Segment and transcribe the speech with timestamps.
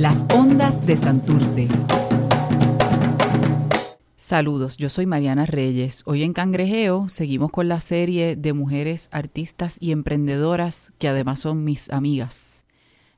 [0.00, 1.68] Las ondas de Santurce.
[4.16, 6.04] Saludos, yo soy Mariana Reyes.
[6.06, 11.64] Hoy en Cangrejeo seguimos con la serie de mujeres artistas y emprendedoras que además son
[11.64, 12.64] mis amigas.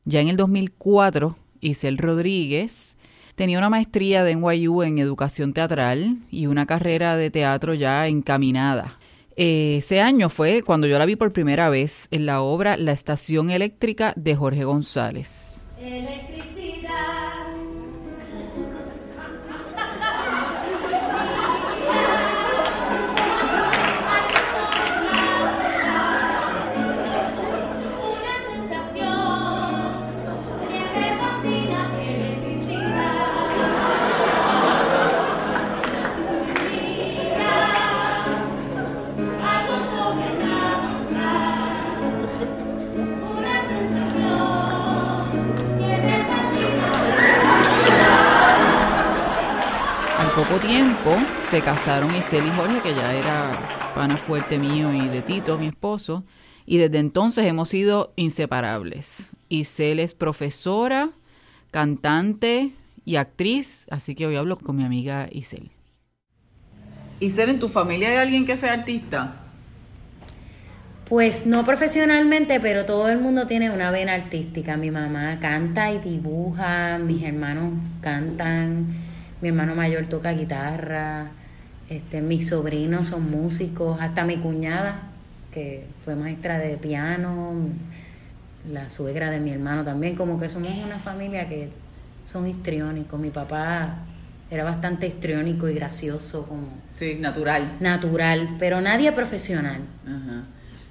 [0.05, 2.97] Ya en el 2004, Isel Rodríguez
[3.37, 8.99] tenía una maestría de NYU en educación teatral y una carrera de teatro ya encaminada.
[9.37, 13.51] Ese año fue cuando yo la vi por primera vez en la obra La Estación
[13.51, 15.62] Eléctrica de Jorge González.
[15.85, 17.32] Electricidad.
[50.59, 51.17] Tiempo
[51.49, 55.67] se casaron Isel y Jorge, que ya era pana fuerte mío y de Tito, mi
[55.67, 56.25] esposo,
[56.67, 59.33] y desde entonces hemos sido inseparables.
[59.49, 61.11] Isel es profesora,
[61.71, 62.73] cantante
[63.05, 65.71] y actriz, así que hoy hablo con mi amiga Isel.
[67.21, 69.37] Isel, ¿en tu familia hay alguien que sea artista?
[71.09, 74.77] Pues no profesionalmente, pero todo el mundo tiene una vena artística.
[74.77, 79.12] Mi mamá canta y dibuja, mis hermanos cantan
[79.43, 81.33] mi hermano mayor toca guitarra,
[81.91, 85.03] este, mis sobrinos son músicos, hasta mi cuñada,
[85.53, 87.53] que fue maestra de piano,
[88.71, 91.69] la suegra de mi hermano también, como que somos una familia que
[92.25, 93.21] son histriónicos.
[93.21, 93.99] Mi papá
[94.51, 96.69] era bastante histriónico y gracioso, como...
[96.89, 97.77] Sí, natural.
[97.81, 99.81] Natural, pero nadie profesional.
[100.07, 100.45] Ajá.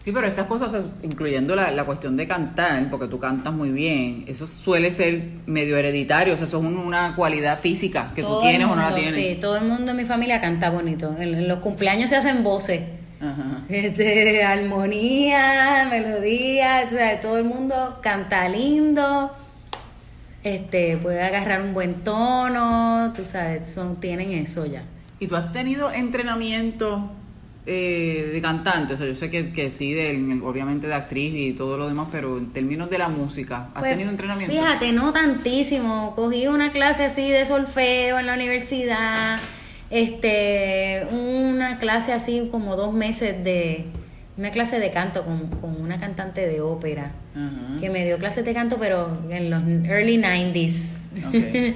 [0.03, 4.25] Sí, pero estas cosas, incluyendo la, la, cuestión de cantar, porque tú cantas muy bien,
[4.27, 8.67] eso suele ser medio hereditario, o sea, eso es una cualidad física que tú tienes
[8.67, 9.13] o no la tienes.
[9.13, 11.15] Sí, todo el mundo en mi familia canta bonito.
[11.19, 12.81] En, los cumpleaños se hacen voces.
[13.21, 13.61] Ajá.
[13.69, 16.89] Este, armonía, melodía,
[17.21, 19.31] todo el mundo canta lindo,
[20.43, 24.83] este, puede agarrar un buen tono, tú sabes, son, tienen eso ya.
[25.19, 27.11] ¿Y tú has tenido entrenamiento
[27.67, 31.53] eh, de cantante, o sea, yo sé que, que sí, de, obviamente de actriz y
[31.53, 34.55] todo lo demás, pero en términos de la música, ¿has pues, tenido entrenamiento?
[34.55, 36.15] Fíjate, no tantísimo.
[36.15, 39.37] Cogí una clase así de solfeo en la universidad,
[39.91, 43.85] este, una clase así como dos meses de,
[44.37, 47.11] una clase de canto con, con una cantante de ópera,
[47.79, 50.95] que me dio clases de canto, pero en los early 90s.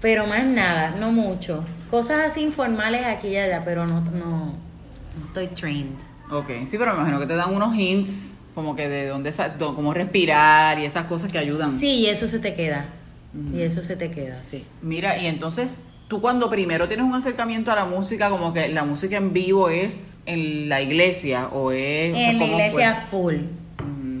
[0.00, 1.64] pero más nada, no mucho.
[1.90, 4.67] Cosas así informales aquí y allá, pero no, no
[5.26, 5.98] estoy trained.
[6.30, 9.94] Ok, sí, pero me imagino que te dan unos hints como que de dónde, cómo
[9.94, 11.72] respirar y esas cosas que ayudan.
[11.72, 12.86] Sí, y eso se te queda.
[13.54, 14.64] Y eso se te queda, sí.
[14.82, 18.84] Mira, y entonces tú cuando primero tienes un acercamiento a la música, como que la
[18.84, 22.16] música en vivo es en la iglesia o es...
[22.16, 23.34] En la iglesia full.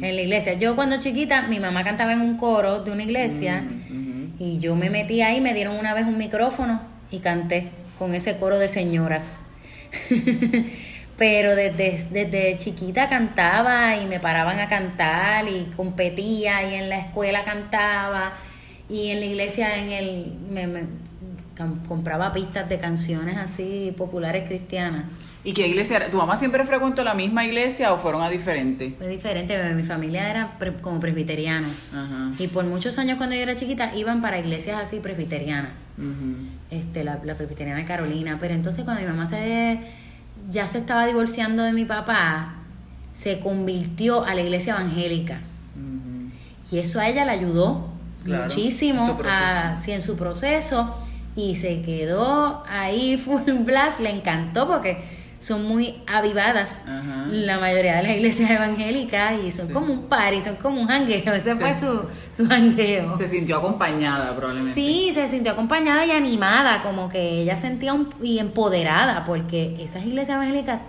[0.00, 0.54] la iglesia.
[0.54, 3.64] Yo cuando chiquita, mi mamá cantaba en un coro de una iglesia
[4.38, 8.36] y yo me metí ahí, me dieron una vez un micrófono y canté con ese
[8.36, 9.46] coro de señoras.
[11.18, 16.98] pero desde, desde chiquita cantaba y me paraban a cantar y competía y en la
[17.00, 18.34] escuela cantaba
[18.88, 20.84] y en la iglesia en el me,
[21.88, 25.06] compraba pistas de canciones así populares cristianas.
[25.42, 26.08] ¿Y qué iglesia?
[26.08, 28.94] ¿Tu mamá siempre frecuentó la misma iglesia o fueron a diferentes?
[28.96, 31.68] Fue diferente, mi familia era como presbiteriana.
[32.38, 35.72] Y por muchos años cuando yo era chiquita iban para iglesias así presbiterianas.
[36.70, 38.36] este, la, la presbiteriana Carolina.
[38.40, 39.80] Pero entonces cuando mi mamá se
[40.48, 42.54] ya se estaba divorciando de mi papá,
[43.14, 45.40] se convirtió a la iglesia evangélica.
[46.70, 47.88] Y eso a ella le ayudó
[48.24, 50.94] muchísimo así en su proceso
[51.36, 55.02] y se quedó ahí full blast, le encantó porque
[55.40, 56.80] son muy avivadas.
[57.30, 61.32] La mayoría de las iglesias evangélicas y son como un party, son como un jangueo,
[61.34, 62.04] ese fue su,
[62.36, 63.16] su jangueo.
[63.16, 64.74] Se sintió acompañada probablemente.
[64.74, 70.36] Sí, se sintió acompañada y animada, como que ella sentía y empoderada, porque esas iglesias
[70.36, 70.80] evangélicas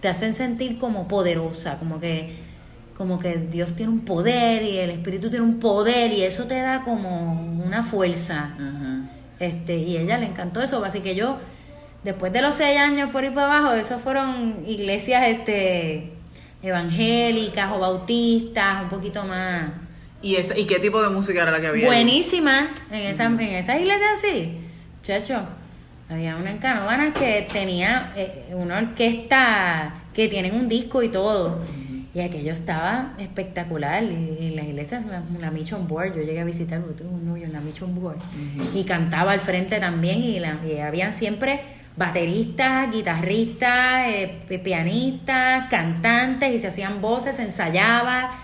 [0.00, 2.52] te hacen sentir como poderosa, como que
[2.96, 6.60] como que Dios tiene un poder y el Espíritu tiene un poder y eso te
[6.60, 7.32] da como
[7.64, 8.50] una fuerza.
[9.40, 11.38] Este, y a ella le encantó eso, así que yo
[12.04, 16.12] después de los seis años por ir para abajo, esas fueron iglesias este,
[16.62, 19.70] evangélicas o bautistas, un poquito más.
[20.20, 21.86] ¿Y, esa, ¿Y qué tipo de música era la que había?
[21.86, 24.58] Buenísima, en esa, en esa iglesia así,
[25.02, 25.42] chacho.
[26.08, 31.60] Había una en Canóvanas que tenía eh, una orquesta que tienen un disco y todo.
[32.14, 34.02] Y aquello estaba espectacular.
[34.02, 37.26] Y, en la iglesia, la, la, Mission Board, yo llegué a visitar, porque tuve un
[37.26, 38.18] novio en la Mission Board.
[38.74, 40.22] Y cantaba al frente también.
[40.22, 41.62] Y, la, y habían siempre
[41.96, 46.54] bateristas, guitarristas, eh, pianistas, cantantes.
[46.54, 48.36] Y se hacían voces, se ensayaba.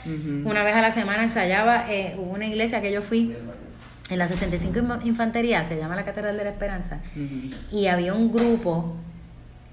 [0.44, 1.86] Una vez a la semana ensayaba.
[1.90, 3.34] Eh, hubo una iglesia que yo fui
[4.10, 6.98] en la 65 Infantería, se llama la Catedral de la Esperanza.
[7.70, 8.96] Y había un grupo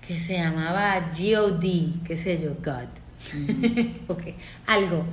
[0.06, 2.88] que se llamaba GOD, qué sé yo, God
[4.07, 4.36] okay.
[4.68, 5.04] algo.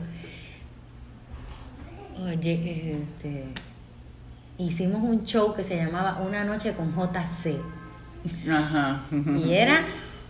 [2.25, 3.45] Oye, este,
[4.59, 7.57] hicimos un show que se llamaba Una noche con JC.
[8.51, 9.03] Ajá.
[9.11, 9.85] y era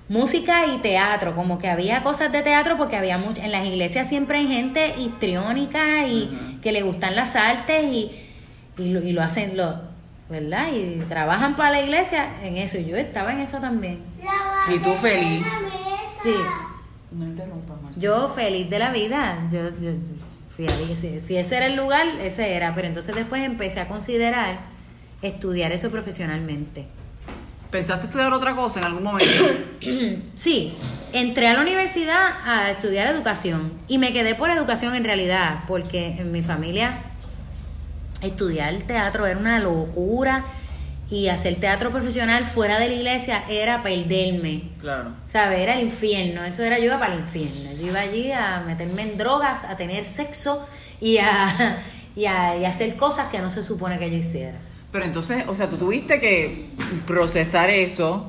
[0.09, 4.09] música y teatro, como que había cosas de teatro porque había mucho, en las iglesias
[4.09, 8.11] siempre hay gente histriónica y que le gustan las artes y,
[8.79, 9.81] y, lo, y lo hacen, lo,
[10.29, 10.69] ¿verdad?
[10.73, 12.79] Y trabajan para la iglesia en eso.
[12.79, 14.01] Y yo estaba en eso también.
[14.75, 15.45] ¿Y tú feliz?
[16.23, 16.35] Sí.
[17.11, 19.47] No interrumpas, Yo feliz de la vida.
[19.51, 19.93] Yo, yo,
[20.49, 20.67] si,
[21.21, 22.75] si, ese era el lugar, ese era.
[22.75, 24.61] Pero entonces después empecé a considerar
[25.21, 26.87] estudiar eso profesionalmente.
[27.73, 29.45] ¿Pensaste estudiar otra cosa en algún momento?
[30.37, 30.75] sí,
[31.15, 36.19] entré a la universidad a estudiar educación y me quedé por educación en realidad, porque
[36.19, 37.03] en mi familia
[38.21, 40.45] estudiar teatro era una locura
[41.09, 44.65] y hacer teatro profesional fuera de la iglesia era perderme.
[44.79, 45.15] Claro.
[45.27, 45.61] ¿Sabes?
[45.61, 46.45] Era el infierno.
[46.45, 47.73] Eso era yo iba para el infierno.
[47.81, 50.67] Yo iba allí a meterme en drogas, a tener sexo
[51.01, 51.79] y a,
[52.17, 54.59] y a, y a hacer cosas que no se supone que yo hiciera.
[54.93, 56.67] Pero entonces, o sea, tú tuviste que
[57.07, 58.29] procesar eso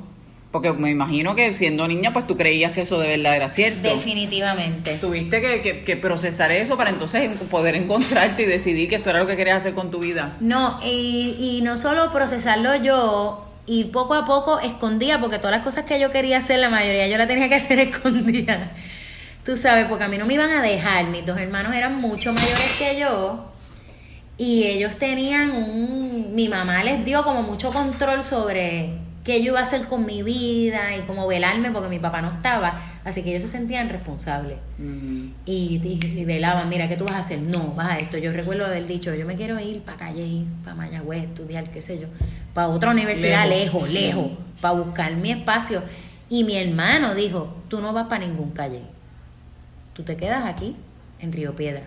[0.53, 3.89] porque me imagino que siendo niña, pues tú creías que eso de verdad era cierto.
[3.89, 4.95] Definitivamente.
[4.99, 9.35] Tuviste que, procesar eso para entonces poder encontrarte y decidir que esto era lo que
[9.35, 10.37] querías hacer con tu vida.
[10.39, 15.63] No, y, y no solo procesarlo yo, y poco a poco escondía, porque todas las
[15.63, 18.73] cosas que yo quería hacer, la mayoría yo la tenía que hacer escondida.
[19.43, 21.05] Tú sabes, porque a mí no me iban a dejar.
[21.07, 23.52] Mis dos hermanos eran mucho mayores que yo.
[24.37, 26.33] Y ellos tenían un...
[26.33, 30.21] Mi mamá les dio como mucho control sobre qué yo iba a hacer con mi
[30.21, 32.79] vida y cómo velarme porque mi papá no estaba.
[33.05, 34.57] Así que ellos se sentían responsables.
[35.45, 37.39] y, velaban, mira, ¿qué tú vas a hacer?
[37.39, 38.17] No, vas a esto.
[38.17, 41.99] Yo recuerdo haber dicho, yo me quiero ir para Calle, para Mayagüez, estudiar, qué sé
[41.99, 42.07] yo,
[42.53, 44.31] para otra universidad lejos, lejos,
[44.61, 45.81] para buscar mi espacio.
[46.29, 48.81] Y mi hermano dijo, tú no vas para ningún Calle.
[49.93, 50.75] Tú te quedas aquí,
[51.19, 51.83] en Río Piedra.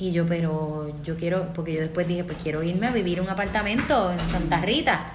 [0.00, 3.28] Y yo, pero yo quiero, porque yo después dije, pues quiero irme a vivir un
[3.28, 5.12] apartamento en Santa Rita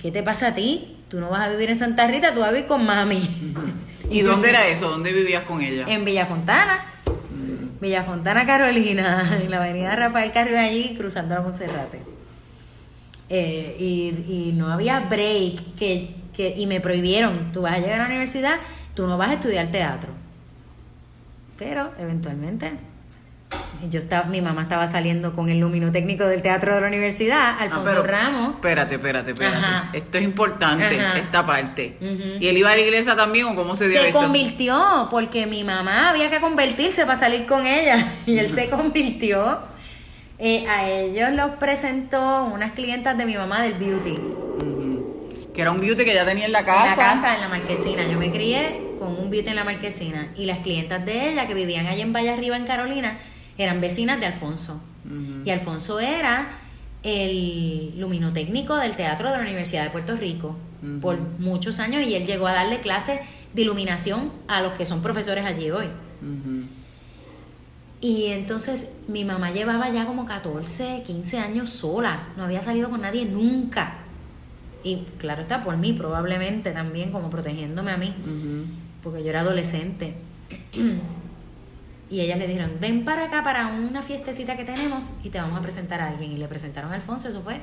[0.00, 0.96] ¿qué te pasa a ti?
[1.08, 3.28] Tú no vas a vivir en Santa Rita, tú vas a vivir con mami.
[4.10, 4.88] ¿Y dónde era eso?
[4.88, 5.84] ¿Dónde vivías con ella?
[5.88, 6.86] En Villa Fontana.
[7.06, 7.80] Mm.
[7.80, 12.02] Villa Fontana, Carolina, en la avenida Rafael Carrión allí, cruzando la Monserrate.
[13.28, 18.04] Eh, y, no había break, que, que, y me prohibieron, tú vas a llegar a
[18.04, 18.60] la universidad,
[18.94, 20.10] tú no vas a estudiar teatro.
[21.58, 22.70] Pero eventualmente
[23.88, 27.56] yo estaba, mi mamá estaba saliendo con el luminotécnico del teatro de la universidad, ah,
[27.60, 28.54] Alfonso Ramos.
[28.54, 29.98] Espérate, espérate, espérate.
[29.98, 31.96] Esto es importante, esta parte.
[32.40, 35.64] ¿Y él iba a la iglesia también o cómo se dio Se convirtió, porque mi
[35.64, 38.12] mamá había que convertirse para salir con ella.
[38.26, 39.60] Y él se convirtió.
[40.38, 44.14] Eh, a ellos los presentó unas clientas de mi mamá del beauty.
[45.54, 46.82] Que era un beauty que ya tenía en la casa.
[46.82, 48.02] En la casa, en la marquesina.
[48.10, 50.28] Yo me crié con un beauty en la marquesina.
[50.36, 53.16] Y las clientas de ella, que vivían allá en Valle Arriba, en Carolina,
[53.58, 54.80] eran vecinas de Alfonso.
[55.44, 56.58] Y Alfonso era
[57.04, 60.56] el luminotécnico del teatro de la Universidad de Puerto Rico
[61.00, 63.20] por muchos años y él llegó a darle clases
[63.54, 65.86] de iluminación a los que son profesores allí hoy.
[68.00, 73.00] Y entonces mi mamá llevaba ya como 14, 15 años sola, no había salido con
[73.00, 73.98] nadie nunca.
[74.84, 78.14] Y claro está, por mí probablemente también, como protegiéndome a mí,
[79.02, 80.14] porque yo era adolescente.
[82.08, 85.58] Y ellas le dijeron, ven para acá para una fiestecita que tenemos y te vamos
[85.58, 86.32] a presentar a alguien.
[86.32, 87.60] Y le presentaron a Alfonso, eso fue.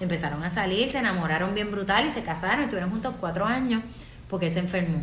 [0.00, 2.64] Empezaron a salir, se enamoraron bien brutal y se casaron.
[2.64, 3.82] Estuvieron juntos cuatro años
[4.28, 5.02] porque se enfermó.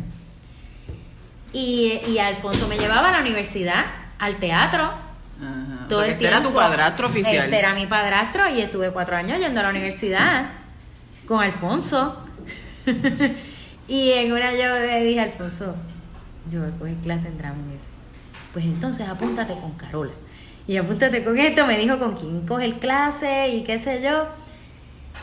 [1.52, 3.84] Y, y Alfonso me llevaba a la universidad,
[4.18, 4.92] al teatro.
[5.88, 7.44] Todo el este era tu padrastro oficial.
[7.44, 10.50] Este era mi padrastro y estuve cuatro años yendo a la universidad
[11.26, 12.24] con Alfonso.
[13.88, 15.74] y en una yo le dije a Alfonso,
[16.50, 17.56] yo voy a coger clase en drama
[18.54, 20.12] pues entonces apúntate con Carola.
[20.66, 24.28] Y apúntate con esto, me dijo con quién coge clase y qué sé yo.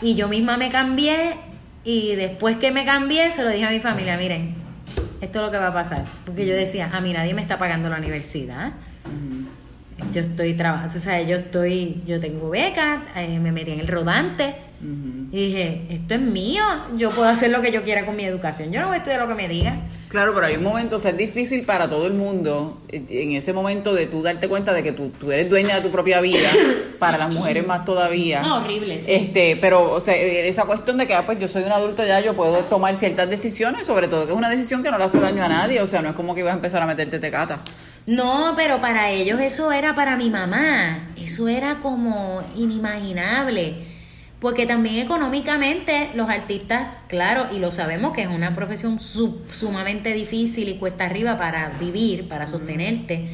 [0.02, 1.36] Y yo misma me cambié
[1.84, 4.54] y después que me cambié se lo dije a mi familia, miren,
[5.22, 6.04] esto es lo que va a pasar.
[6.26, 8.74] Porque yo decía, a mí nadie me está pagando la universidad.
[10.12, 13.88] Yo estoy trabajando, o sea, yo estoy, yo tengo beca, eh, me metí en el
[13.88, 14.56] rodante.
[14.84, 16.64] Y dije, esto es mío,
[16.98, 19.22] yo puedo hacer lo que yo quiera con mi educación, yo no voy a estudiar
[19.22, 19.78] lo que me diga.
[20.08, 23.54] Claro, pero hay un momento, o sea, es difícil para todo el mundo, en ese
[23.54, 26.50] momento de tú darte cuenta de que tú, tú eres dueña de tu propia vida,
[27.00, 28.42] para las mujeres más todavía.
[28.42, 29.12] No, horrible, sí.
[29.12, 32.20] Este, pero, o sea, esa cuestión de que, ah, pues yo soy un adulto ya,
[32.20, 35.20] yo puedo tomar ciertas decisiones, sobre todo que es una decisión que no le hace
[35.20, 37.60] daño a nadie, o sea, no es como que ibas a empezar a meterte tecata.
[38.08, 43.91] No, pero para ellos eso era para mi mamá, eso era como inimaginable
[44.42, 50.68] porque también económicamente los artistas, claro, y lo sabemos que es una profesión sumamente difícil
[50.68, 53.28] y cuesta arriba para vivir, para sostenerte.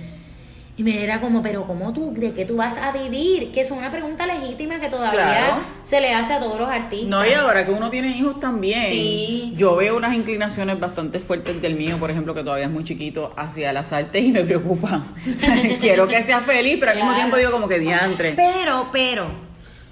[0.76, 3.54] Y me era como, pero ¿cómo tú, de qué tú vas a vivir?
[3.54, 7.10] Que es una pregunta legítima que todavía se le hace a todos los artistas.
[7.10, 8.84] No, y ahora que uno tiene hijos también.
[8.84, 9.54] Sí.
[9.56, 13.34] Yo veo unas inclinaciones bastante fuertes del mío, por ejemplo, que todavía es muy chiquito,
[13.38, 15.02] hacia las artes y me preocupa.
[15.80, 18.34] quiero que sea feliz, pero al mismo tiempo digo como que diantre.
[18.36, 19.47] Pero, pero,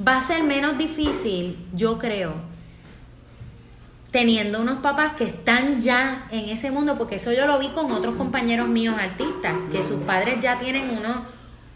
[0.05, 2.33] va a ser menos difícil, yo creo,
[4.11, 7.91] teniendo unos papás que están ya en ese mundo, porque eso yo lo vi con
[7.91, 11.25] otros compañeros míos artistas, que sus padres ya tienen uno,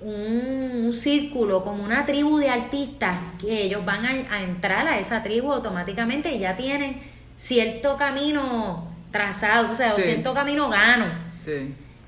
[0.01, 5.51] un, círculo, como una tribu de artistas, que ellos van a, entrar a esa tribu
[5.51, 7.01] automáticamente y ya tienen
[7.35, 11.05] cierto camino trazado, o sea, cierto camino gano.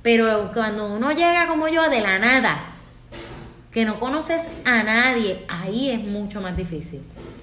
[0.02, 2.71] Pero cuando uno llega como yo de la nada,
[3.72, 7.02] que no conoces a nadie, ahí es mucho más difícil.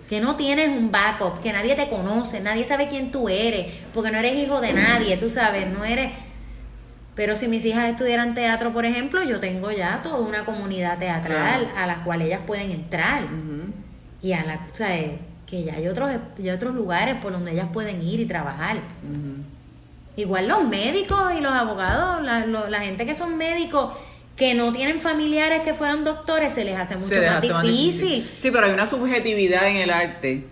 [0.08, 4.10] Que no tienes un backup, que nadie te conoce, nadie sabe quién tú eres, porque
[4.10, 6.12] no eres hijo de nadie, tú sabes, no eres...
[7.14, 11.72] Pero si mis hijas estudiaran teatro, por ejemplo, yo tengo ya toda una comunidad teatral
[11.76, 13.26] a la cual ellas pueden entrar.
[14.22, 14.96] Y a la, o sea,
[15.44, 18.76] que ya hay otros, hay otros lugares por donde ellas pueden ir y trabajar.
[20.14, 23.90] Igual los médicos y los abogados, la, la gente que son médicos
[24.38, 28.26] que no tienen familiares que fueran doctores, se les hace mucho más, difícil.
[28.36, 30.44] Sí, pero hay una subjetividad en el arte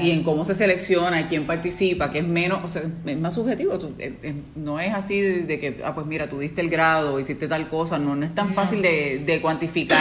[0.00, 3.74] y en cómo se selecciona, quién participa, que es menos, o sea, es más subjetivo.
[3.98, 7.48] Eh, eh, no es así de, que, ah, pues mira, tú diste el grado, hiciste
[7.48, 9.98] tal cosa, no, no es tan fácil de, cuantificar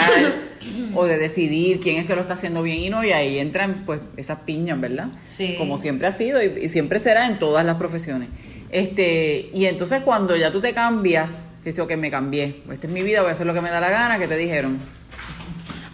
[0.94, 3.86] o de decidir quién es que lo está haciendo bien y no, y ahí entran
[3.88, 5.08] pues esas piñas, ¿verdad?
[5.26, 5.56] Sí.
[5.58, 8.30] Como siempre ha sido y, y siempre será en todas las profesiones.
[8.70, 11.32] Este, y entonces cuando ya tú te cambias
[11.64, 12.64] Dice, que me cambié.
[12.72, 14.18] Esta es mi vida, voy a hacer lo que me da la gana.
[14.18, 14.80] ¿Qué te dijeron?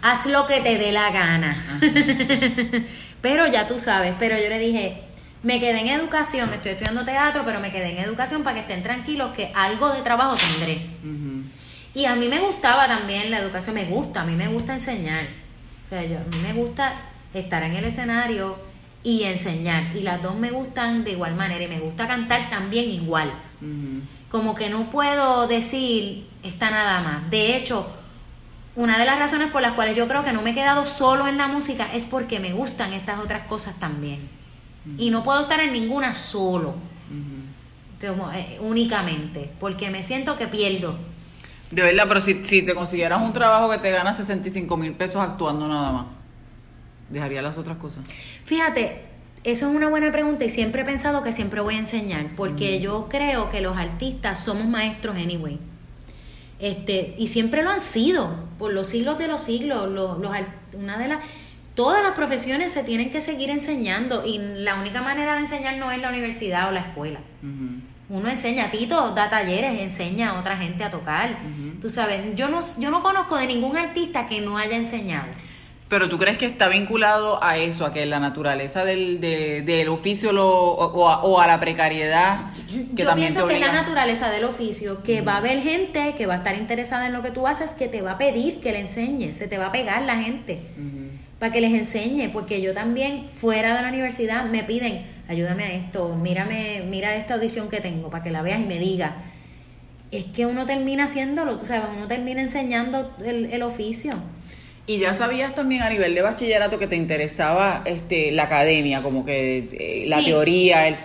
[0.02, 1.56] Haz lo que te dé la gana.
[3.20, 5.02] pero ya tú sabes, pero yo le dije,
[5.42, 8.82] me quedé en educación, estoy estudiando teatro, pero me quedé en educación para que estén
[8.82, 10.86] tranquilos que algo de trabajo tendré.
[11.94, 15.26] Y a mí me gustaba también la educación, me gusta, a mí me gusta enseñar.
[15.84, 17.00] O sea, yo, a mí me gusta
[17.34, 18.56] estar en el escenario
[19.02, 19.96] y enseñar.
[19.96, 23.32] Y las dos me gustan de igual manera y me gusta cantar también igual
[24.30, 27.30] como que no puedo decir esta nada más.
[27.30, 27.86] De hecho,
[28.74, 31.26] una de las razones por las cuales yo creo que no me he quedado solo
[31.26, 34.28] en la música es porque me gustan estas otras cosas también.
[34.98, 36.76] Y no puedo estar en ninguna solo,
[38.00, 40.96] eh, únicamente, porque me siento que pierdo.
[41.72, 45.16] De verdad, pero si, si te consiguieras un trabajo que te gana 65 mil pesos
[45.16, 46.06] actuando nada más,
[47.10, 48.04] ¿dejaría las otras cosas?
[48.44, 49.05] Fíjate,
[49.46, 52.80] eso es una buena pregunta y siempre he pensado que siempre voy a enseñar, porque
[52.80, 55.60] yo creo que los artistas somos maestros anyway.
[56.58, 59.88] Este, y siempre lo han sido, por los siglos de los siglos.
[59.88, 60.18] Los,
[60.72, 61.18] una de las,
[61.76, 65.92] todas las profesiones se tienen que seguir enseñando y la única manera de enseñar no
[65.92, 67.20] es la universidad o la escuela.
[68.08, 71.38] Uno enseña, Tito da talleres, enseña a otra gente a tocar.
[71.80, 75.26] Tú sabes, yo no, yo no conozco de ningún artista que no haya enseñado.
[75.88, 80.32] Pero tú crees que está vinculado a eso, a que la naturaleza del, del oficio
[80.32, 82.52] lo, o, a, la precariedad
[82.96, 86.26] que Yo pienso que es la naturaleza del oficio, que va a haber gente que
[86.26, 88.72] va a estar interesada en lo que tú haces, que te va a pedir que
[88.72, 90.60] le enseñes, se te va a pegar la gente
[91.38, 95.72] para que les enseñe, porque yo también fuera de la universidad me piden, ayúdame a
[95.72, 99.16] esto, mírame, mira esta audición que tengo para que la veas y me diga.
[100.10, 104.14] Es que uno termina haciéndolo, tú sabes, uno termina enseñando el, el oficio.
[104.88, 109.24] Y ya sabías también a nivel de bachillerato que te interesaba este la academia, como
[109.24, 110.86] que eh, la teoría.
[110.86, 110.96] El...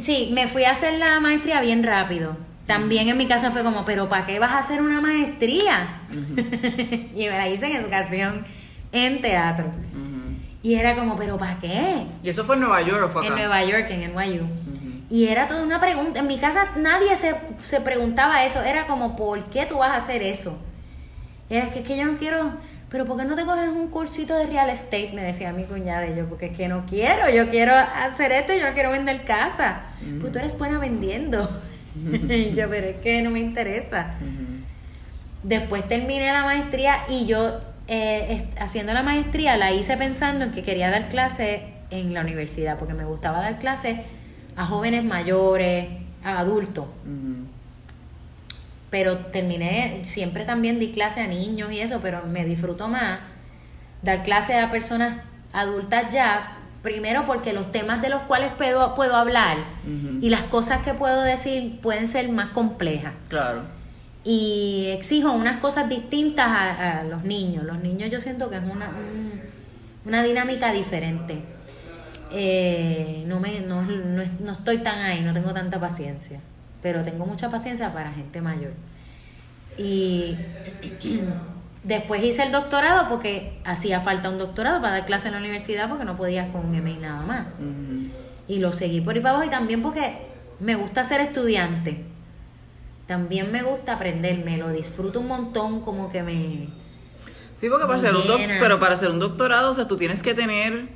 [0.00, 2.36] Sí, me fui a hacer la maestría bien rápido.
[2.66, 6.02] También en mi casa fue como, pero ¿para qué vas a hacer una maestría?
[7.14, 8.44] y me la hice en educación
[8.92, 9.66] en teatro.
[10.60, 12.06] Y era como, ¿pero para qué?
[12.22, 13.30] ¿Y eso fue en Nueva York o fue acá?
[13.30, 14.46] En Nueva York, en NYU.
[15.10, 16.20] Y era toda una pregunta.
[16.20, 18.62] En mi casa nadie se, se preguntaba eso.
[18.62, 20.58] Era como, ¿por qué tú vas a hacer eso?
[21.48, 22.52] Era que es que yo no quiero
[22.90, 25.12] pero ¿por qué no te coges un cursito de real estate?
[25.14, 28.54] Me decía mi cuñada y yo, porque es que no quiero, yo quiero hacer esto,
[28.54, 29.82] yo quiero vender casa.
[30.20, 31.50] Pues tú eres buena vendiendo.
[32.30, 34.14] y yo, pero es que no me interesa.
[35.42, 40.62] Después terminé la maestría y yo eh, haciendo la maestría la hice pensando en que
[40.62, 43.98] quería dar clases en la universidad, porque me gustaba dar clases
[44.56, 45.88] a jóvenes mayores,
[46.24, 46.86] a adultos.
[48.90, 53.20] Pero terminé, siempre también di clase a niños y eso, pero me disfruto más
[54.02, 59.16] dar clases a personas adultas ya, primero porque los temas de los cuales puedo, puedo
[59.16, 59.58] hablar
[60.20, 63.12] y las cosas que puedo decir pueden ser más complejas.
[63.28, 63.62] Claro.
[64.24, 67.64] Y exijo unas cosas distintas a, los niños.
[67.64, 68.90] Los niños yo siento que es una,
[70.04, 71.42] una dinámica diferente.
[72.30, 76.40] Eh, no, me, no, no, no estoy tan ahí, no tengo tanta paciencia
[76.82, 78.72] pero tengo mucha paciencia para gente mayor.
[79.76, 80.36] Y
[81.84, 85.88] después hice el doctorado porque hacía falta un doctorado para dar clase en la universidad
[85.88, 87.46] porque no podías con un MA nada más.
[88.46, 90.18] Y lo seguí por ahí para abajo y también porque
[90.60, 92.04] me gusta ser estudiante.
[93.06, 96.68] También me gusta aprender, me lo disfruto un montón, como que me...
[97.54, 98.22] Sí, porque para hacer un
[98.60, 100.88] pero para hacer un doctorado, o sea, tú tienes que tener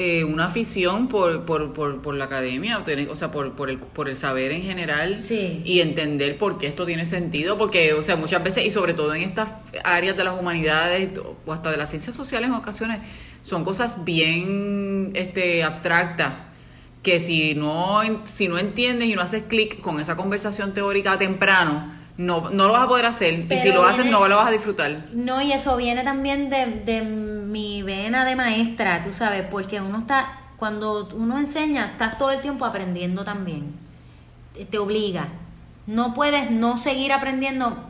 [0.00, 2.78] eh, una afición por, por, por, por la academia,
[3.10, 6.86] o, sea, por, por, el, por el saber en general y entender por qué esto
[6.86, 9.48] tiene sentido, porque, o sea, muchas veces, y sobre todo en estas
[9.82, 11.10] áreas de las humanidades
[11.44, 13.00] o hasta de las ciencias sociales en ocasiones,
[13.42, 16.32] son cosas bien este, abstractas
[17.02, 21.92] que si no, si no entiendes y no haces clic con esa conversación teórica temprano,
[22.18, 23.46] no, no lo vas a poder hacer.
[23.48, 25.04] y si lo haces, no lo vas a disfrutar.
[25.12, 29.98] No, y eso viene también de, de mi vena de maestra, tú sabes, porque uno
[30.00, 33.72] está, cuando uno enseña, estás todo el tiempo aprendiendo también.
[34.68, 35.28] Te obliga.
[35.86, 37.88] No puedes no seguir aprendiendo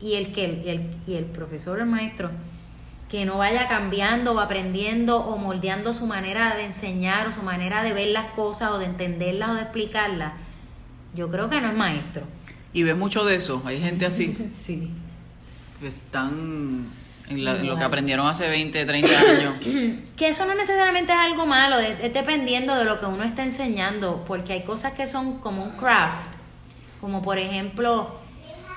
[0.00, 2.30] y el que el, y el profesor, el maestro,
[3.10, 7.82] que no vaya cambiando o aprendiendo o moldeando su manera de enseñar o su manera
[7.82, 10.32] de ver las cosas o de entenderlas o de explicarlas,
[11.14, 12.22] yo creo que no es maestro.
[12.76, 14.36] Y ves mucho de eso, hay gente así.
[14.54, 14.90] sí.
[15.80, 16.84] Que están
[17.26, 19.54] en, lo que aprendieron hace 20, 30 años.
[20.16, 24.22] que eso no necesariamente es algo malo, es, dependiendo de lo que uno está enseñando,
[24.28, 26.34] porque hay cosas que son como un craft,
[27.00, 28.14] como por ejemplo,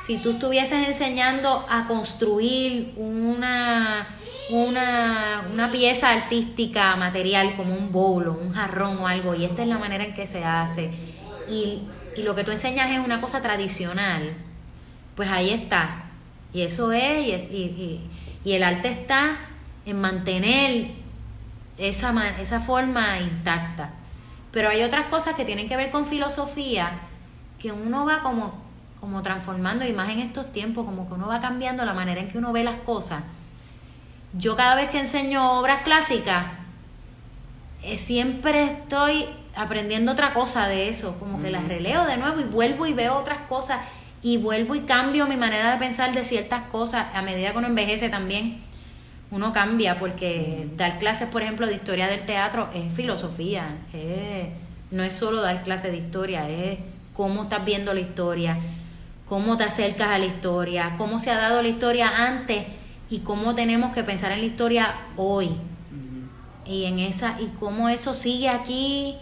[0.01, 4.07] si tú estuvieses enseñando a construir una,
[4.49, 9.67] una, una pieza artística material como un bolo, un jarrón o algo, y esta es
[9.67, 10.89] la manera en que se hace,
[11.51, 11.81] y
[12.15, 14.33] y lo que tú enseñas es una cosa tradicional,
[15.15, 16.05] pues ahí está.
[16.53, 18.01] Y eso es, y,
[18.45, 19.37] el arte está
[19.85, 20.91] en mantener
[21.77, 23.91] esa, esa forma intacta.
[24.51, 26.91] Pero hay otras cosas que tienen que ver con filosofía,
[27.59, 28.53] que uno va como,
[28.99, 32.29] como transformando, y más en estos tiempos, como que uno va cambiando la manera en
[32.29, 33.21] que uno ve las cosas.
[34.33, 36.45] Yo cada vez que enseño obras clásicas,
[37.83, 42.43] eh, siempre estoy aprendiendo otra cosa de eso, como que las releo de nuevo y
[42.43, 43.81] vuelvo y veo otras cosas
[44.21, 47.67] y vuelvo y cambio mi manera de pensar de ciertas cosas a medida que uno
[47.67, 48.61] envejece también.
[49.31, 53.77] Uno cambia porque dar clases, por ejemplo, de historia del teatro es filosofía,
[54.91, 56.79] no es solo dar clases de historia, es
[57.13, 58.57] cómo estás viendo la historia,
[59.27, 62.65] cómo te acercas a la historia, cómo se ha dado la historia antes
[63.09, 65.51] y cómo tenemos que pensar en la historia hoy.
[66.65, 69.15] Y en esa y cómo eso sigue aquí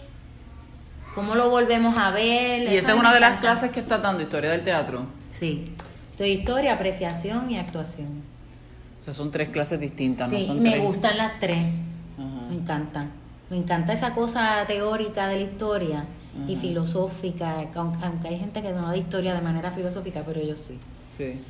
[1.18, 2.62] cómo lo volvemos a ver.
[2.72, 5.04] Y esa es una de las clases que está dando, historia del teatro.
[5.32, 5.72] Sí,
[6.16, 8.22] de historia, apreciación y actuación.
[9.00, 11.58] O sea, son tres clases distintas, sí, me gustan las tres,
[12.48, 13.10] me encantan.
[13.50, 16.04] Me encanta esa cosa teórica de la historia
[16.46, 20.78] y filosófica, aunque hay gente que no da historia de manera filosófica, pero yo sí.
[21.10, 21.40] Sí.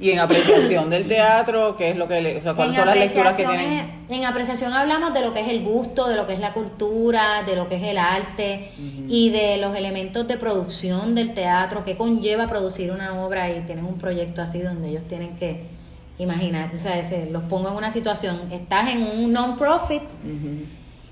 [0.00, 2.96] Y en apreciación del teatro, ¿qué es lo que le, o sea, cuáles son las
[2.96, 4.00] lecturas que tienen?
[4.08, 7.42] en apreciación hablamos de lo que es el gusto, de lo que es la cultura,
[7.44, 8.72] de lo que es el arte
[9.08, 13.84] y de los elementos de producción del teatro que conlleva producir una obra y tienen
[13.84, 15.64] un proyecto así donde ellos tienen que
[16.18, 20.02] imaginar, o sea, los pongo en una situación, estás en un non-profit,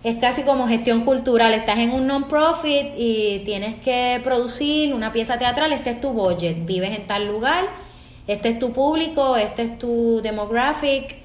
[0.03, 5.39] es casi como gestión cultural, estás en un non-profit y tienes que producir una pieza
[5.39, 7.88] teatral, este es tu budget, vives en tal lugar
[8.29, 11.17] este es tu público, este es tu demographic,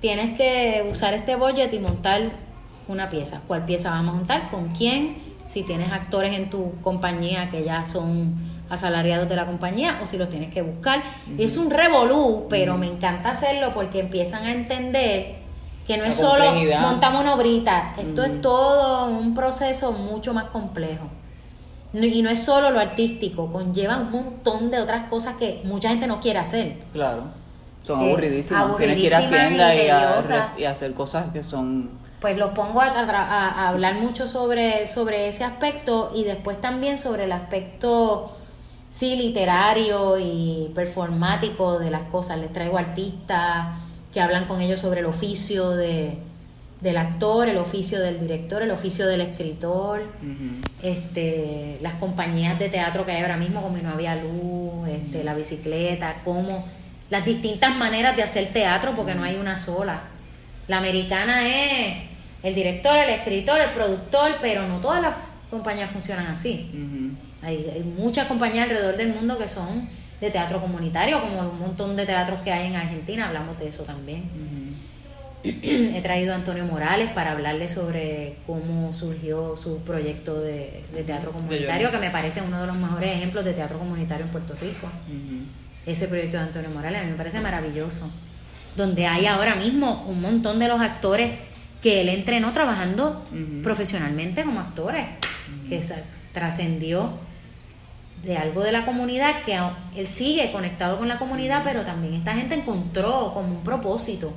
[0.00, 2.32] tienes que usar este budget y montar
[2.88, 3.42] una pieza.
[3.46, 4.50] ¿Cuál pieza vamos a montar?
[4.50, 5.18] ¿Con quién?
[5.46, 8.34] Si tienes actores en tu compañía que ya son
[8.68, 11.02] asalariados de la compañía o si los tienes que buscar.
[11.38, 15.36] Es un revolú, pero me encanta hacerlo porque empiezan a entender
[15.86, 21.06] que no es solo montamos una obrita, esto es todo un proceso mucho más complejo.
[22.04, 26.06] Y no es solo lo artístico, conlleva un montón de otras cosas que mucha gente
[26.06, 26.78] no quiere hacer.
[26.92, 27.24] Claro,
[27.82, 28.76] son aburridísimas.
[28.76, 29.74] Tienes que ir a Hacienda
[30.58, 31.90] y, hacer cosas que son...
[32.20, 37.32] Pues lo pongo a, hablar mucho sobre, sobre ese aspecto y después también sobre el
[37.32, 38.32] aspecto
[38.90, 42.38] sí, literario y performático de las cosas.
[42.38, 43.68] Les traigo artistas
[44.12, 46.18] que hablan con ellos sobre el oficio de,
[46.86, 50.04] del actor, el oficio del director, el oficio del escritor,
[50.84, 55.34] este, las compañías de teatro que hay ahora mismo, como No Había Luz, este, la
[55.34, 56.64] bicicleta, cómo
[57.10, 60.02] las distintas maneras de hacer teatro, porque no hay una sola.
[60.68, 62.04] La americana es
[62.44, 65.14] el director, el escritor, el productor, pero no todas las
[65.50, 66.70] compañías funcionan así.
[67.42, 69.88] hay, muchas compañías alrededor del mundo que son
[70.20, 73.82] de teatro comunitario, como un montón de teatros que hay en Argentina, hablamos de eso
[73.82, 74.22] también.
[75.62, 81.90] He traído a Antonio Morales para hablarle sobre cómo surgió su proyecto de, teatro comunitario,
[81.90, 84.88] que me parece uno de los mejores ejemplos de teatro comunitario en Puerto Rico.
[85.84, 88.10] Ese proyecto de Antonio Morales, a mí me parece maravilloso.
[88.76, 91.32] Donde hay ahora mismo un montón de los actores
[91.80, 93.24] que él entrenó trabajando
[93.62, 95.06] profesionalmente como actores,
[95.68, 95.80] que
[96.32, 97.10] trascendió
[98.24, 99.56] de algo de la comunidad, que
[99.94, 104.32] él sigue conectado con la comunidad, pero también esta gente encontró como un propósito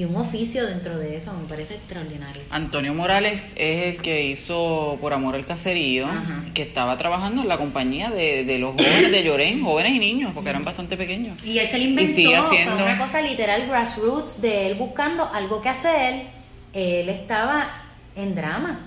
[0.00, 2.40] y un oficio dentro de eso, me parece extraordinario.
[2.48, 6.06] Antonio Morales es el que hizo Por Amor el Caserío,
[6.54, 10.48] que estaba trabajando en la compañía de, los jóvenes de Llorén, jóvenes y niños, porque
[10.48, 11.44] eran bastante pequeños.
[11.44, 16.28] Y él se inventó, fue una cosa literal grassroots de él buscando algo que hacer.
[16.72, 17.68] Él estaba
[18.16, 18.80] en drama.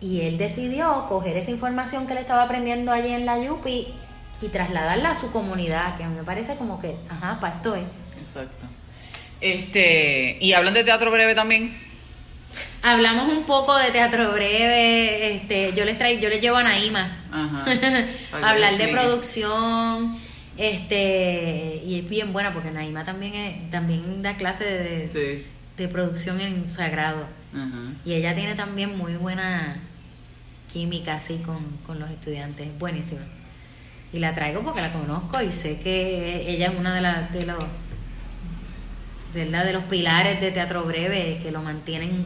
[0.00, 3.88] Y él decidió coger esa información que él estaba aprendiendo allí en la Yupi
[4.40, 7.74] y trasladarla a su comunidad, que a mí me parece como que, ajá, para esto
[7.74, 7.84] es.
[8.18, 8.66] Exacto.
[9.44, 11.70] Este, ¿y hablan de teatro breve también?
[12.82, 17.18] Hablamos un poco de teatro breve, este, yo les traigo, yo les llevo a Naima
[18.42, 20.16] hablar de producción,
[20.56, 25.44] este, y es bien buena porque Naima también es, también da clase de,
[25.76, 27.26] de producción en sagrado.
[28.06, 29.76] Y ella tiene también muy buena
[30.72, 33.20] química así con, con los estudiantes, buenísima.
[34.10, 37.44] Y la traigo porque la conozco y sé que ella es una de las de
[37.44, 37.62] los
[39.34, 42.24] de los pilares de Teatro Breve que lo mantienen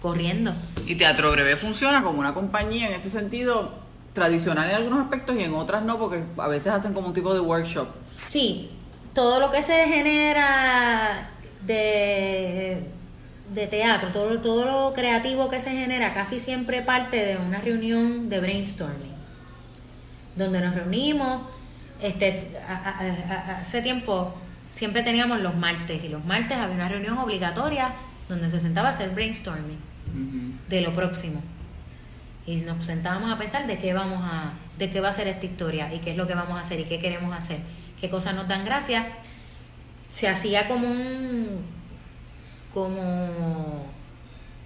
[0.00, 0.52] corriendo.
[0.86, 3.72] Y Teatro Breve funciona como una compañía en ese sentido
[4.12, 7.32] tradicional en algunos aspectos y en otras no, porque a veces hacen como un tipo
[7.32, 7.86] de workshop.
[8.02, 8.70] Sí,
[9.12, 11.30] todo lo que se genera
[11.62, 12.82] de,
[13.52, 18.28] de teatro, todo, todo lo creativo que se genera, casi siempre parte de una reunión
[18.28, 19.14] de brainstorming,
[20.34, 21.42] donde nos reunimos.
[22.00, 22.56] Este,
[23.60, 24.34] hace tiempo
[24.76, 27.92] siempre teníamos los martes y los martes había una reunión obligatoria
[28.28, 29.78] donde se sentaba a hacer brainstorming
[30.68, 31.42] de lo próximo.
[32.46, 35.46] Y nos sentábamos a pensar de qué vamos a, de qué va a ser esta
[35.46, 37.58] historia y qué es lo que vamos a hacer y qué queremos hacer,
[38.00, 39.06] qué cosas nos dan gracia.
[40.10, 41.62] Se hacía como un
[42.74, 43.86] como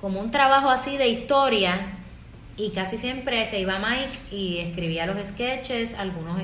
[0.01, 1.79] como un trabajo así de historia
[2.57, 6.41] y casi siempre se iba Mike y escribía los sketches, algunos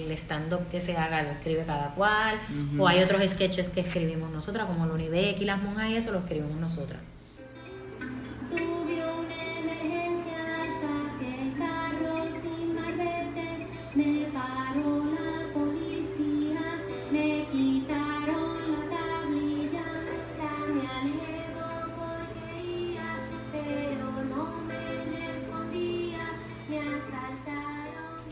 [0.00, 2.38] el stand-up que se haga lo escribe cada cual,
[2.78, 6.12] o hay otros sketches que escribimos nosotras, como el Unibec y las monjas y eso
[6.12, 7.00] lo escribimos nosotras.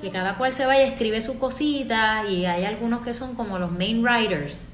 [0.01, 3.71] Que cada cual se vaya, escribe su cosita y hay algunos que son como los
[3.71, 4.65] main writers,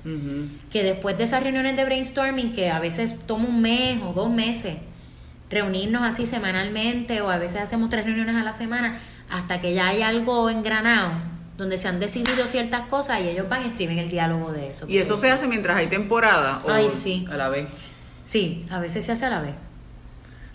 [0.70, 4.30] que después de esas reuniones de brainstorming, que a veces toma un mes o dos
[4.30, 4.76] meses,
[5.50, 8.98] reunirnos así semanalmente o a veces hacemos tres reuniones a la semana,
[9.30, 11.10] hasta que ya hay algo engranado
[11.56, 14.86] donde se han decidido ciertas cosas y ellos van y escriben el diálogo de eso.
[14.88, 17.26] ¿Y eso se hace mientras hay temporada o Ay, sí.
[17.30, 17.66] a la vez?
[18.24, 19.54] Sí, a veces se hace a la vez.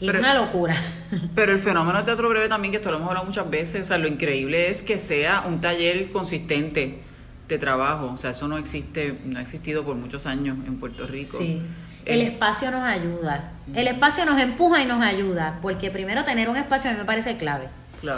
[0.02, 0.76] Y es una locura.
[1.36, 3.86] Pero el fenómeno de teatro breve también, que esto lo hemos hablado muchas veces, o
[3.86, 7.04] sea, lo increíble es que sea un taller consistente
[7.48, 8.12] de trabajo.
[8.14, 11.38] O sea, eso no existe, no ha existido por muchos años en Puerto Rico.
[11.38, 11.62] Sí.
[12.06, 13.52] El, espacio nos ayuda.
[13.76, 15.60] El espacio nos empuja y nos ayuda.
[15.62, 17.68] Porque primero tener un espacio a mí me parece clave.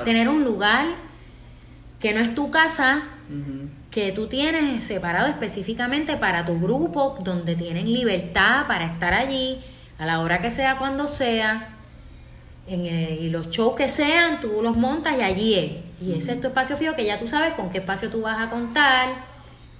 [0.05, 0.85] Tener un lugar
[1.99, 3.03] que no es tu casa,
[3.91, 9.59] que tú tienes separado específicamente para tu grupo, donde tienen libertad para estar allí
[9.99, 11.72] a la hora que sea, cuando sea
[12.67, 15.71] en y los shows que sean, tú los montas y allí es.
[16.01, 18.39] Y ese es tu espacio fijo que ya tú sabes con qué espacio tú vas
[18.39, 19.09] a contar,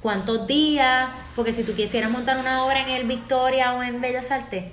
[0.02, 4.32] cuántos días, porque si tú quisieras montar una obra en el Victoria o en Bellas
[4.32, 4.65] Artes,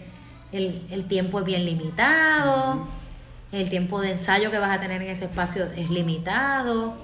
[0.53, 2.87] el, tiempo es bien limitado,
[3.53, 6.95] el tiempo de ensayo que vas a tener en ese espacio es limitado,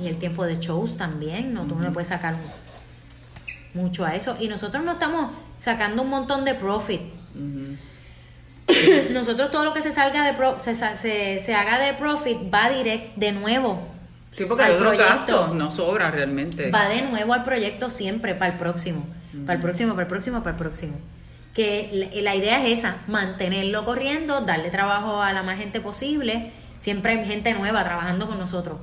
[0.00, 1.64] y el tiempo de shows también, ¿no?
[1.64, 2.34] Tú no le puedes sacar
[3.74, 4.36] mucho a eso.
[4.40, 7.02] Y nosotros no estamos sacando un montón de profit
[9.10, 12.70] nosotros todo lo que se salga de pro, se, se, se, haga de profit va
[12.70, 13.88] direct de nuevo.
[14.30, 16.70] Sí, porque hay otros gastos, no sobra realmente.
[16.70, 19.04] Va de nuevo al proyecto siempre, para el próximo,
[19.44, 20.94] para el próximo, para el próximo, para el próximo.
[21.54, 26.50] Que la, idea es esa, mantenerlo corriendo, darle trabajo a la más gente posible.
[26.78, 28.78] Siempre hay gente nueva trabajando con nosotros.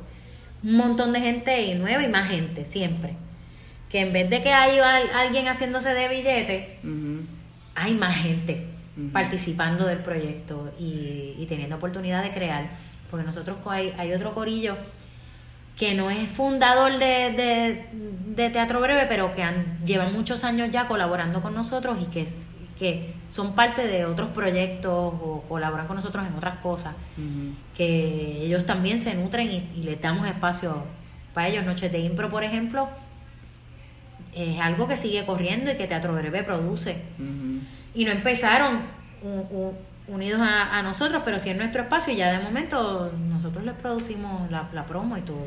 [0.64, 3.16] Un montón de gente nueva y más gente, siempre.
[3.90, 6.78] Que en vez de que haya alguien haciéndose de billete,
[7.74, 8.69] hay más gente
[9.12, 12.70] participando del proyecto y, teniendo oportunidad de crear.
[13.10, 14.76] Porque nosotros hay, hay otro corillo
[15.80, 17.86] que no es fundador de,
[18.36, 22.28] Teatro Breve, pero que han, llevan muchos años ya colaborando con nosotros y que,
[22.78, 26.96] que son parte de otros proyectos o colaboran con nosotros en otras cosas,
[27.78, 30.84] que ellos también se nutren y, les damos espacio
[31.34, 31.66] para ellos.
[31.66, 32.90] Noches de Impro, por ejemplo,
[34.36, 36.98] es algo que sigue corriendo y que Teatro Breve produce
[38.00, 38.84] y no empezaron
[40.08, 44.50] unidos a, nosotros, pero sí en nuestro espacio y ya de momento nosotros les producimos
[44.50, 45.46] la, promo y todo.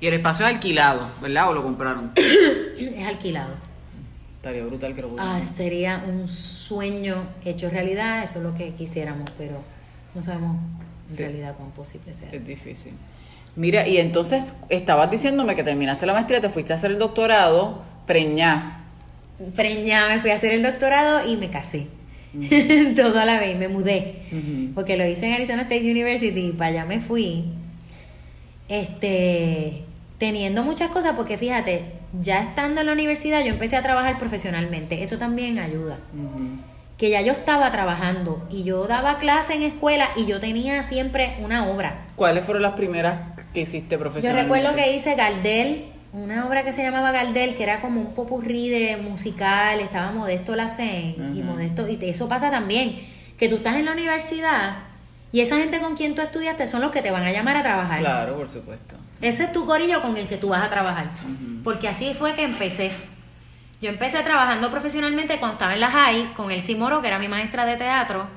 [0.00, 1.50] Y el espacio es alquilado, ¿verdad?
[1.50, 2.12] ¿O lo compraron?
[2.16, 3.54] es alquilado.
[4.36, 9.28] Estaría brutal que lo Ah, sería un sueño hecho realidad, eso es lo que quisiéramos,
[9.36, 9.64] pero
[10.14, 10.58] no sabemos
[11.10, 12.28] en realidad cuán posible sea.
[12.30, 12.92] Es difícil.
[13.56, 17.82] Mira, y entonces estabas diciéndome que terminaste la maestría, te fuiste a hacer el doctorado,
[18.06, 18.83] preñá
[19.54, 21.86] preñada, me fui a hacer el doctorado y me casé.
[22.96, 24.22] Todo a la vez, me mudé.
[24.74, 27.44] Porque lo hice en Arizona State University y para allá me fui.
[28.68, 29.84] Este,
[30.18, 31.84] teniendo muchas cosas, porque fíjate,
[32.20, 35.02] ya estando en la universidad yo empecé a trabajar profesionalmente.
[35.02, 35.98] Eso también ayuda.
[36.98, 41.36] Que ya yo estaba trabajando y yo daba clase en escuela y yo tenía siempre
[41.40, 42.06] una obra.
[42.16, 43.18] ¿Cuáles fueron las primeras
[43.52, 44.48] que hiciste profesionalmente?
[44.48, 48.14] Yo recuerdo que hice Gardel, una obra que se llamaba Gardel, que era como un
[48.14, 53.00] popurrí de musical, estaba Modesto Lacen y Modesto, y eso pasa también,
[53.36, 54.76] que tú estás en la universidad
[55.32, 57.62] y esa gente con quien tú estudiaste son los que te van a llamar a
[57.64, 57.98] trabajar.
[57.98, 58.94] Claro, por supuesto.
[59.20, 61.10] Ese es tu corillo con el que tú vas a trabajar,
[61.64, 62.92] porque así fue que empecé.
[63.82, 67.26] Yo empecé trabajando profesionalmente cuando estaba en la high con Elsie Moro, que era mi
[67.26, 68.28] maestra de teatro,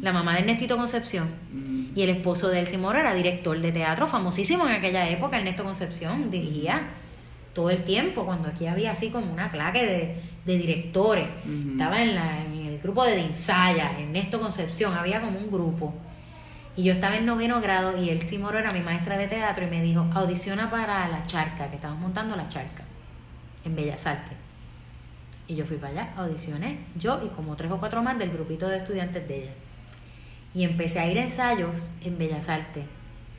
[0.00, 1.28] la mamá de Ernestito Concepción.
[1.94, 5.62] Y el esposo de Elsie Moro era director de teatro, famosísimo en aquella época, Ernesto
[5.62, 6.88] Concepción, dirigía
[7.58, 11.26] todo el tiempo, cuando aquí había así como una claque de, directores.
[11.72, 15.92] Estaba en, la, en el grupo de Dinsaya, Ernesto Concepción, había como un grupo.
[16.76, 19.70] Y yo estaba en noveno grado y el Simoro era mi maestra de teatro y
[19.70, 22.84] me dijo, audiciona para la charca, que estamos montando la charca
[23.64, 24.38] en Bellas Artes.
[25.48, 28.68] Y yo fui para allá, audicioné, yo y como tres o cuatro más del grupito
[28.68, 29.52] de estudiantes de ella.
[30.54, 32.84] Y empecé a ir a ensayos en Bellas Artes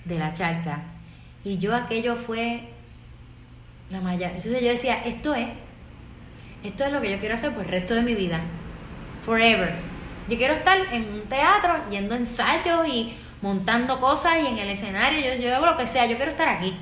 [0.04, 0.82] de la charca.
[1.46, 2.68] Y yo aquello fue
[3.90, 4.28] la malla.
[4.28, 5.48] Entonces yo decía, esto es,
[6.64, 8.40] esto es lo que yo quiero hacer por el resto de mi vida.
[9.26, 9.74] Forever.
[10.28, 14.70] Yo quiero estar en un teatro, yendo a ensayos y montando cosas y en el
[14.70, 15.20] escenario.
[15.20, 16.76] Yo, yo hago lo que sea, yo quiero estar aquí.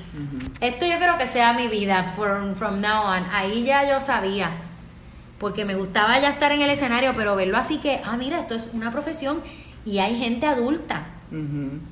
[0.60, 3.26] Esto yo quiero que sea mi vida from, from now on.
[3.32, 4.52] Ahí ya yo sabía.
[5.40, 8.56] Porque me gustaba ya estar en el escenario, pero verlo así que, ah, mira, esto
[8.56, 9.42] es una profesión
[9.86, 11.06] y hay gente adulta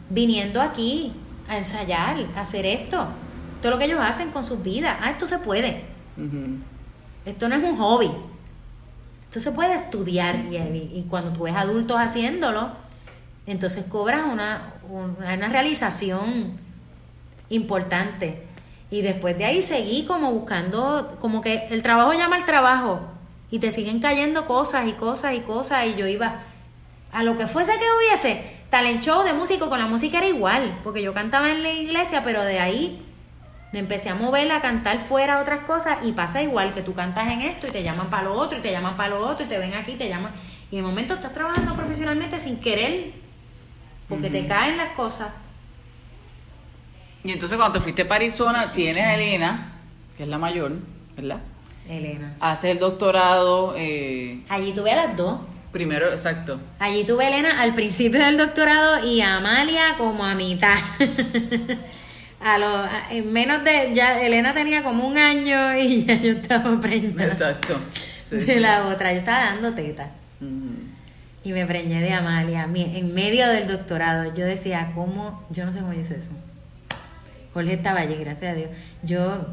[0.09, 1.13] viniendo aquí
[1.47, 3.07] a ensayar, a hacer esto
[3.65, 4.95] todo lo que ellos hacen con sus vidas.
[5.01, 5.81] Ah, esto se puede.
[7.25, 8.11] Esto no es un hobby.
[9.23, 12.69] Esto se puede estudiar y, cuando tú ves adultos haciéndolo,
[13.47, 16.59] entonces cobras una, una, realización
[17.49, 18.43] importante.
[18.91, 22.99] Y después de ahí seguí como buscando, como que el trabajo llama al trabajo
[23.49, 26.35] y te siguen cayendo cosas y cosas y cosas y yo iba
[27.11, 30.81] a lo que fuese que hubiese, talent show de músico con la música era igual,
[30.83, 33.04] porque yo cantaba en la iglesia, pero de ahí
[33.71, 37.27] me empecé a mover, a cantar fuera otras cosas y pasa igual que tú cantas
[37.29, 39.49] en esto y te llaman para lo otro y te llaman para lo otro y
[39.49, 40.31] te ven aquí y te llaman.
[40.71, 43.11] Y de momento estás trabajando profesionalmente sin querer
[44.07, 45.29] porque te caen las cosas.
[47.23, 49.73] Y entonces cuando te fuiste para Arizona tienes a Elena,
[50.15, 50.73] que es la mayor,
[51.15, 51.39] ¿verdad?
[51.89, 52.35] Elena.
[52.39, 53.73] Hace el doctorado.
[53.77, 54.43] Eh...
[54.49, 55.39] Allí tuve a las dos.
[55.71, 56.59] Primero, exacto.
[56.79, 60.77] Allí tuve a Elena al principio del doctorado y a Amalia como a mitad.
[62.39, 66.79] a lo, en menos de, ya Elena tenía como un año y ya yo estaba
[66.79, 67.25] preñada.
[67.25, 67.79] Exacto.
[68.29, 70.09] de la otra, yo estaba dando teta.
[71.43, 74.33] Y me preñé de Amalia, en medio del doctorado.
[74.33, 75.45] Yo decía, ¿cómo?
[75.51, 76.31] Yo no sé cómo hice eso.
[77.53, 78.69] Jorge estaba allí, gracias a Dios.
[79.03, 79.45] Yo,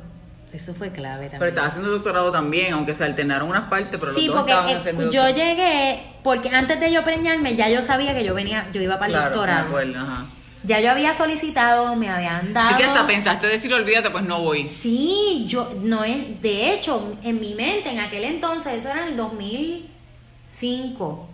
[0.52, 1.38] eso fue clave también.
[1.38, 5.28] Pero estaba haciendo doctorado también, aunque se alternaron unas partes, pero sí, porque eh, yo
[5.28, 9.06] llegué, porque antes de yo preñarme ya yo sabía que yo venía, yo iba para
[9.06, 9.70] el doctorado.
[9.86, 10.24] Me ajá.
[10.64, 12.70] Ya yo había solicitado, me habían dado.
[12.70, 14.66] Sí que hasta pensaste decir, olvídate, pues no voy.
[14.66, 19.08] Sí, yo, no es, de hecho, en mi mente, en aquel entonces, eso era en
[19.08, 21.28] el 2005.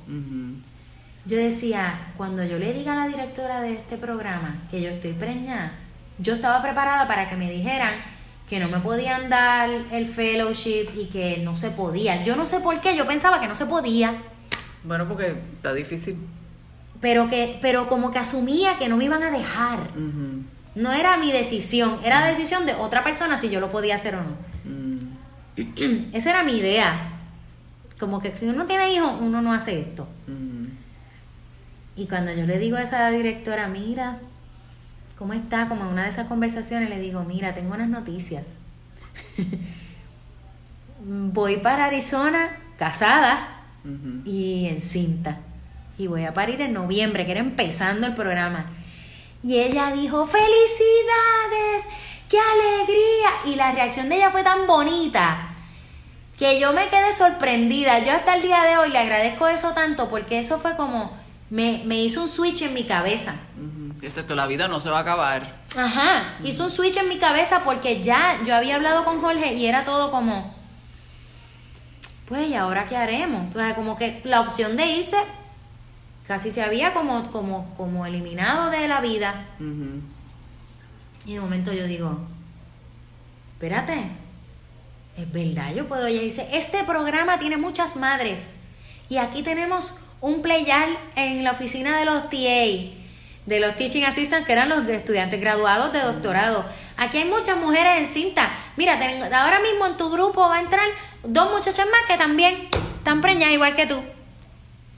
[1.26, 5.12] yo decía, cuando yo le diga a la directora de este programa que yo estoy
[5.12, 5.72] preñada,
[6.18, 7.94] yo estaba preparada para que me dijeran
[8.48, 12.24] que no me podían dar el fellowship y que no se podía.
[12.24, 14.16] Yo no sé por qué, yo pensaba que no se podía.
[14.84, 16.16] Bueno, porque está difícil.
[17.00, 19.90] Pero que pero como que asumía que no me iban a dejar.
[20.74, 24.14] No era mi decisión, era la decisión de otra persona si yo lo podía hacer
[24.14, 24.36] o no.
[24.64, 26.08] Mm.
[26.12, 27.12] Esa era mi idea.
[27.98, 30.06] Como que si uno tiene hijos, uno no hace esto.
[31.96, 34.20] Y cuando yo le digo a esa directora, mira,
[35.16, 35.68] ¿cómo está?
[35.68, 38.60] Como en una de esas conversaciones le digo, mira, tengo unas noticias.
[41.08, 43.62] voy para Arizona casada
[44.24, 45.38] y encinta.
[45.98, 48.70] Y voy a parir en noviembre, que era empezando el programa.
[49.42, 51.88] Y ella dijo, felicidades,
[52.28, 53.30] qué alegría.
[53.46, 55.48] Y la reacción de ella fue tan bonita
[56.38, 57.98] que yo me quedé sorprendida.
[57.98, 61.16] Yo hasta el día de hoy le agradezco eso tanto porque eso fue como,
[61.50, 63.34] me, me hizo un switch en mi cabeza.
[64.00, 65.42] Exacto, la vida no se va a acabar.
[65.76, 69.66] Ajá, hizo un switch en mi cabeza porque ya yo había hablado con Jorge y
[69.66, 70.54] era todo como,
[72.28, 73.40] pues, ¿y ahora qué haremos?
[73.40, 75.16] Entonces, como que la opción de irse
[76.28, 79.46] casi se había como, como, como eliminado de la vida.
[81.26, 82.18] Y de momento yo digo,
[83.54, 83.98] espérate,
[85.16, 86.06] es verdad, yo puedo.
[86.06, 88.58] Ella dice, este programa tiene muchas madres
[89.08, 92.98] y aquí tenemos un playal en la oficina de los TA
[93.46, 96.66] de los teaching assistants, que eran los estudiantes graduados de doctorado.
[96.98, 98.50] Aquí hay muchas mujeres en cinta.
[98.76, 98.98] Mira,
[99.40, 100.84] ahora mismo en tu grupo va a entrar
[101.22, 103.98] dos muchachas más que también están preñadas igual que tú.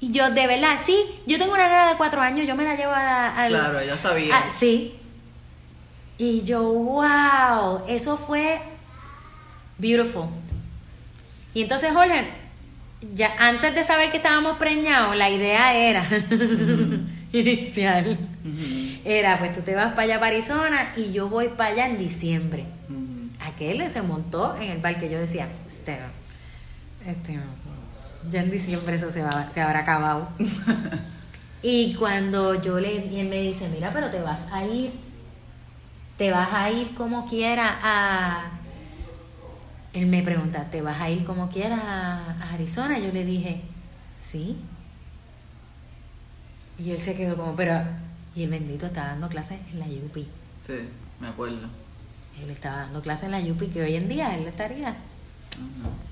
[0.01, 2.75] Y yo, de verdad, sí, yo tengo una nena de cuatro años, yo me la
[2.75, 3.47] llevo a la...
[3.49, 4.49] claro, ya sabía.
[4.49, 4.97] sí.
[6.17, 8.61] Y yo, wow, eso fue
[9.79, 10.27] beautiful.
[11.55, 12.29] Y entonces, Jorge,
[13.15, 16.07] ya antes de saber que estábamos preñados, la idea era
[17.33, 18.19] inicial.
[19.05, 21.99] Era, pues tú te vas para allá, para Arizona, y yo voy para allá en
[21.99, 22.67] diciembre.
[23.41, 25.09] Aquel se montó en el parque.
[25.09, 25.99] Yo decía, este,
[27.07, 27.39] este,
[28.29, 30.29] ya en diciembre eso se, va, se habrá acabado.
[31.63, 34.93] y cuando yo le, y él me dice, mira, pero te vas a ir,
[36.17, 38.51] te vas a ir como quiera a...
[39.93, 42.99] Él me pregunta, ¿te vas a ir como quiera a Arizona?
[42.99, 43.63] Yo le dije,
[44.15, 44.57] sí.
[46.79, 47.83] Y él se quedó como, pero...
[48.37, 50.29] Y el bendito estaba dando clases en la UPI.
[50.65, 50.75] Sí,
[51.19, 51.67] me acuerdo.
[52.41, 54.97] Él estaba dando clases en la UPI, que hoy en día él estaría...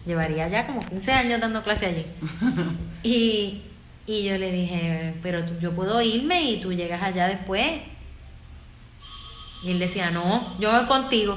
[0.06, 2.06] Llevaría ya como 15 años dando clase allí.
[3.02, 3.62] y,
[4.06, 7.80] y yo le dije, pero yo puedo irme y tú llegas allá después.
[9.62, 11.37] Y él decía, no, yo voy contigo.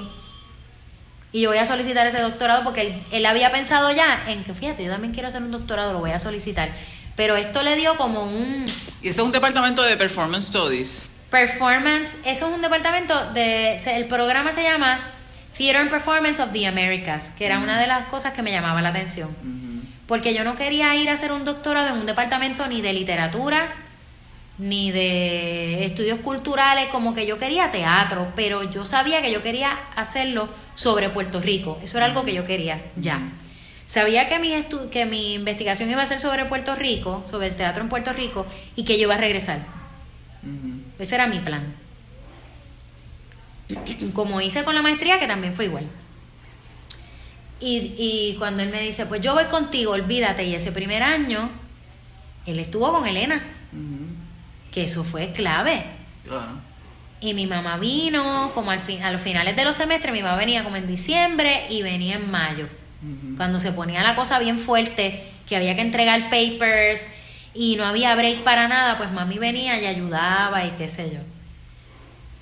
[1.34, 4.54] Y yo voy a solicitar ese doctorado porque él, él había pensado ya en que,
[4.54, 6.70] fíjate, yo también quiero hacer un doctorado, lo voy a solicitar.
[7.16, 8.66] Pero esto le dio como un...
[9.02, 11.16] Y eso es un departamento de Performance Studies.
[11.30, 13.76] Performance, eso es un departamento de...
[13.76, 15.00] El programa se llama
[15.58, 18.82] Theater and Performance of the Americas, que era una de las cosas que me llamaba
[18.82, 19.30] la atención.
[20.08, 23.74] Porque yo no quería ir a hacer un doctorado en un departamento ni de literatura,
[24.58, 29.72] ni de estudios culturales, como que yo quería teatro, pero yo sabía que yo quería
[29.96, 31.80] hacerlo sobre Puerto Rico.
[31.84, 33.20] Eso era algo que yo quería ya.
[33.88, 34.54] Sabía que mi,
[34.90, 38.46] que mi investigación iba a ser sobre Puerto Rico, sobre el teatro en Puerto Rico,
[38.76, 39.60] y que yo iba a regresar.
[40.98, 41.76] Ese era mi plan.
[44.14, 45.88] Como hice con la maestría, que también fue igual.
[47.60, 51.50] Y, y cuando él me dice, pues yo voy contigo, olvídate, y ese primer año,
[52.46, 53.42] él estuvo con Elena,
[54.72, 55.84] que eso fue clave.
[56.24, 56.54] Claro.
[57.20, 60.38] Y mi mamá vino como al fin, a los finales de los semestres, mi mamá
[60.38, 62.68] venía como en diciembre y venía en mayo.
[63.38, 67.12] Cuando se ponía la cosa bien fuerte, que había que entregar papers
[67.54, 71.20] y no había break para nada, pues mami venía y ayudaba y qué sé yo.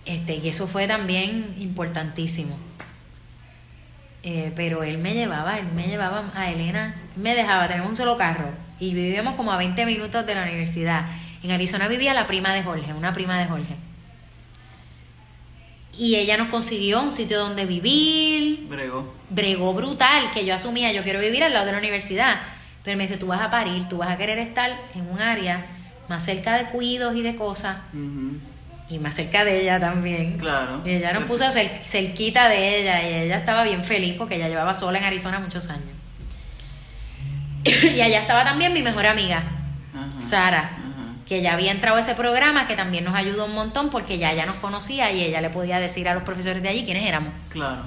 [0.05, 2.57] Este, y eso fue también importantísimo.
[4.23, 8.17] Eh, pero él me llevaba, él me llevaba a Elena, me dejaba, tenemos un solo
[8.17, 11.05] carro y vivíamos como a 20 minutos de la universidad.
[11.41, 13.75] En Arizona vivía la prima de Jorge, una prima de Jorge.
[15.97, 18.67] Y ella nos consiguió un sitio donde vivir.
[18.69, 19.13] Bregó.
[19.29, 22.41] Bregó brutal, que yo asumía, yo quiero vivir al lado de la universidad.
[22.83, 25.65] Pero me dice, tú vas a parir, tú vas a querer estar en un área
[26.07, 27.77] más cerca de cuidos y de cosas.
[28.89, 30.37] Y más cerca de ella también.
[30.37, 30.81] Claro.
[30.83, 34.73] Y ella nos puso cerquita de ella y ella estaba bien feliz porque ella llevaba
[34.73, 35.89] sola en Arizona muchos años.
[37.95, 39.43] y allá estaba también mi mejor amiga,
[40.21, 40.79] Sara
[41.29, 44.31] que ya había entrado a ese programa, que también nos ayudó un montón porque ya
[44.31, 47.31] ella nos conocía y ella le podía decir a los profesores de allí quiénes éramos.
[47.49, 47.83] Claro.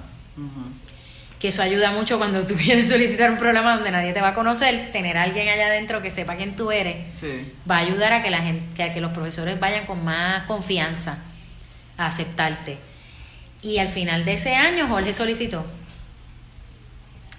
[1.43, 4.34] Que eso ayuda mucho cuando tú quieres solicitar un programa donde nadie te va a
[4.34, 7.20] conocer, tener a alguien allá adentro que sepa quién tú eres,
[7.68, 11.18] va a ayudar a que la gente, a que los profesores vayan con más confianza
[11.99, 12.78] a aceptarte.
[13.61, 15.66] Y al final de ese año Jorge solicitó.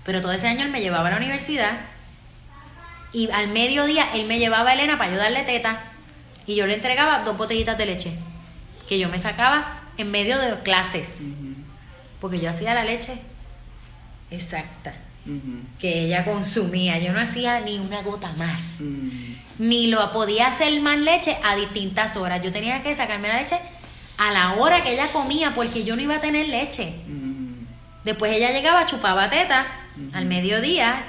[0.03, 1.71] Pero todo ese año él me llevaba a la universidad
[3.13, 5.81] y al mediodía él me llevaba a Elena para ayudarle teta
[6.45, 8.11] y yo le entregaba dos botellitas de leche
[8.89, 11.21] que yo me sacaba en medio de clases.
[12.19, 13.13] Porque yo hacía la leche
[14.33, 14.93] exacta
[15.79, 16.99] que ella consumía.
[16.99, 18.81] Yo no hacía ni una gota más.
[19.59, 22.41] Ni lo podía hacer más leche a distintas horas.
[22.41, 23.57] Yo tenía que sacarme la leche
[24.17, 26.93] a la hora que ella comía porque yo no iba a tener leche.
[28.03, 29.65] Después ella llegaba, chupaba teta
[30.13, 31.03] al mediodía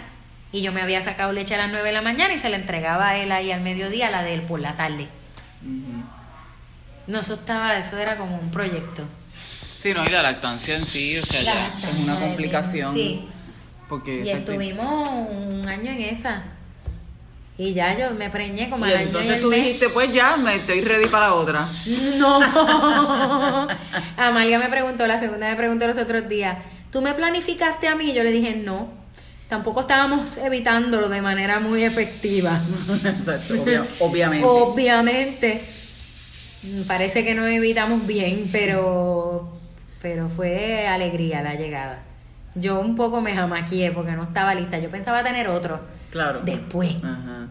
[0.53, 2.57] y yo me había sacado leche a las 9 de la mañana y se la
[2.57, 5.09] entregaba a él ahí al mediodía, la de él por la tarde.
[7.07, 9.03] No, eso estaba, eso era como un proyecto.
[9.85, 12.95] Sí, no, y la lactancia en sí, o sea, es una complicación.
[12.95, 13.29] Sí.
[13.87, 16.43] Porque y estuvimos un año en esa.
[17.59, 20.81] Y ya yo me preñé como al año Entonces tú dijiste, pues ya, me estoy
[20.81, 21.69] ready para otra.
[22.17, 22.41] No.
[24.17, 26.57] Amalia me preguntó, la segunda me preguntó los otros días,
[26.91, 28.13] ¿tú me planificaste a mí?
[28.13, 28.89] Y yo le dije, no.
[29.51, 32.59] Tampoco estábamos evitándolo de manera muy efectiva.
[33.05, 33.55] Exacto,
[34.01, 34.47] obviamente.
[34.47, 35.63] Obviamente.
[36.87, 39.61] Parece que no evitamos bien, pero
[40.05, 42.03] pero fue alegría la llegada.
[42.55, 44.79] Yo un poco me jamaqué porque no estaba lista.
[44.79, 45.81] Yo pensaba tener otro.
[46.11, 46.43] Claro.
[46.45, 46.97] Después.
[47.03, 47.49] Ajá.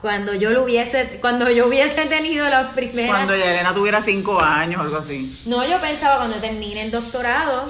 [0.00, 3.10] Cuando yo lo hubiese, cuando yo hubiese tenido los primeros.
[3.10, 5.36] Cuando Elena tuviera cinco años o algo así.
[5.46, 7.68] No, yo pensaba cuando termine el doctorado,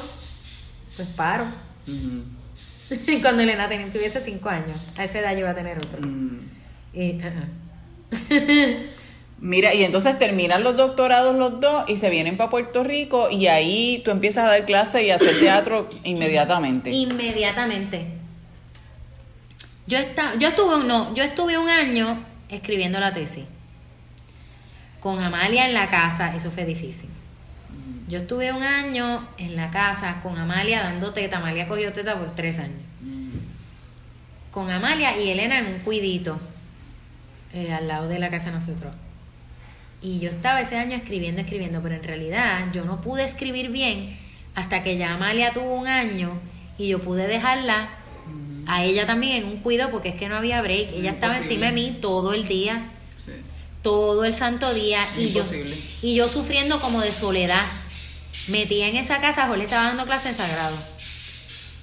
[0.96, 1.46] pues paro.
[3.22, 5.98] cuando Elena tuviese cinco años, a esa edad yo iba a tener otro.
[6.92, 7.22] Y,
[9.38, 13.48] Mira, y entonces terminan los doctorados los dos y se vienen para Puerto Rico y
[13.48, 16.90] ahí tú empiezas a dar clases y a hacer teatro inmediatamente.
[16.90, 18.06] Inmediatamente.
[19.86, 19.98] Yo,
[20.38, 22.18] yo, estuve, no, yo estuve un año
[22.48, 23.44] escribiendo la tesis.
[25.00, 27.10] Con Amalia en la casa, eso fue difícil.
[28.08, 31.36] Yo estuve un año en la casa con Amalia dando teta.
[31.36, 32.80] Amalia cogió teta por tres años.
[34.50, 36.40] Con Amalia y Elena en un cuidito
[37.52, 38.92] eh, al lado de la casa de nosotros.
[40.02, 44.16] Y yo estaba ese año escribiendo, escribiendo, pero en realidad yo no pude escribir bien
[44.54, 46.38] hasta que ya Amalia tuvo un año
[46.78, 47.90] y yo pude dejarla
[48.66, 50.92] a ella también en un cuido porque es que no había break.
[50.92, 52.90] Ella estaba encima de mí todo el día,
[53.82, 55.44] todo el santo día y yo,
[56.02, 57.64] y yo sufriendo como de soledad.
[58.48, 60.76] Metía en esa casa, Jorge estaba dando clases sagrado.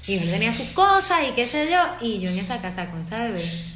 [0.08, 3.02] Y él tenía sus cosas y qué sé yo, y yo en esa casa con
[3.02, 3.73] esa bebé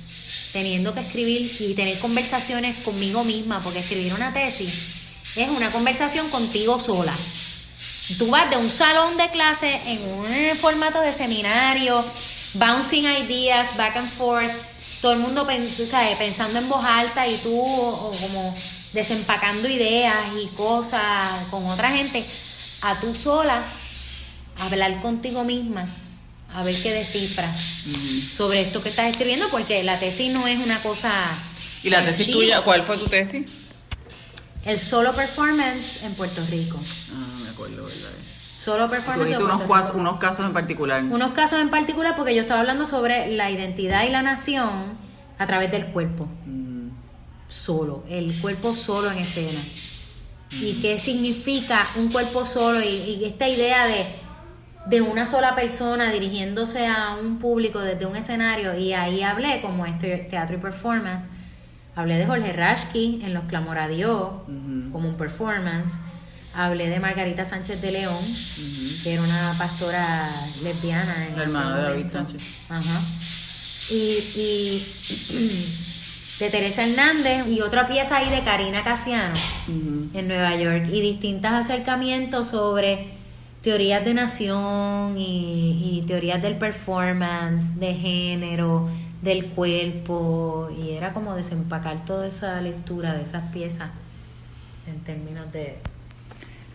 [0.58, 4.74] teniendo que escribir y tener conversaciones conmigo misma, porque escribir una tesis
[5.36, 7.14] es una conversación contigo sola.
[8.18, 12.04] Tú vas de un salón de clase en un formato de seminario,
[12.56, 14.52] bouncing ideas, back and forth,
[15.00, 18.56] todo el mundo pensando en voz alta y tú como
[18.94, 22.26] desempacando ideas y cosas con otra gente,
[22.82, 23.62] a tú sola,
[24.58, 25.86] hablar contigo misma
[26.56, 30.78] a ver qué descifra sobre esto que estás escribiendo, porque la tesis no es una
[30.80, 31.12] cosa.
[31.84, 32.62] ¿Y la tesis tuya?
[32.62, 33.46] ¿Cuál fue tu tesis?
[34.66, 36.80] El solo performance en Puerto Rico.
[37.14, 38.10] Ah, me acuerdo, ¿verdad?
[38.60, 39.32] Solo performance.
[39.32, 41.04] en unos, casos, unos casos en particular.
[41.04, 44.98] Unos casos en particular porque yo estaba hablando sobre la identidad y la nación
[45.38, 46.28] a través del cuerpo.
[46.46, 46.90] Mm.
[47.48, 49.62] Solo, el cuerpo solo en escena.
[50.52, 50.82] ¿Y mm.
[50.82, 52.82] qué significa un cuerpo solo?
[52.82, 54.06] y esta idea de
[54.90, 59.86] de una sola persona dirigiéndose a un público desde un escenario y ahí hablé como
[59.86, 61.28] este teatro y performance.
[61.96, 64.30] Hablé de Jorge Rashki en Los Clamor a Dios
[64.92, 65.94] como un performance.
[66.54, 68.18] Hablé de Margarita Sánchez de León,
[69.04, 70.30] que era una pastora
[70.64, 71.28] lesbiana.
[71.28, 72.72] En La hermana de David Sánchez.
[72.72, 73.02] Ajá.
[73.90, 73.96] Y,
[74.36, 74.84] y
[76.40, 79.34] de Teresa Hernández y otra pieza ahí de Karina Casiano
[80.14, 83.17] en Nueva York y distintos acercamientos sobre
[83.68, 88.88] teorías de nación y, teorías del performance, de género,
[89.22, 93.90] del cuerpo, y era como desempacar toda esa lectura de esas piezas
[94.88, 95.76] en términos de...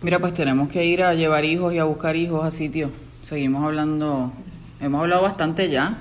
[0.03, 2.91] Mira, pues tenemos que ir a llevar hijos y a buscar hijos a sitio.
[3.23, 4.31] Seguimos hablando,
[4.79, 5.97] hemos hablado bastante ya.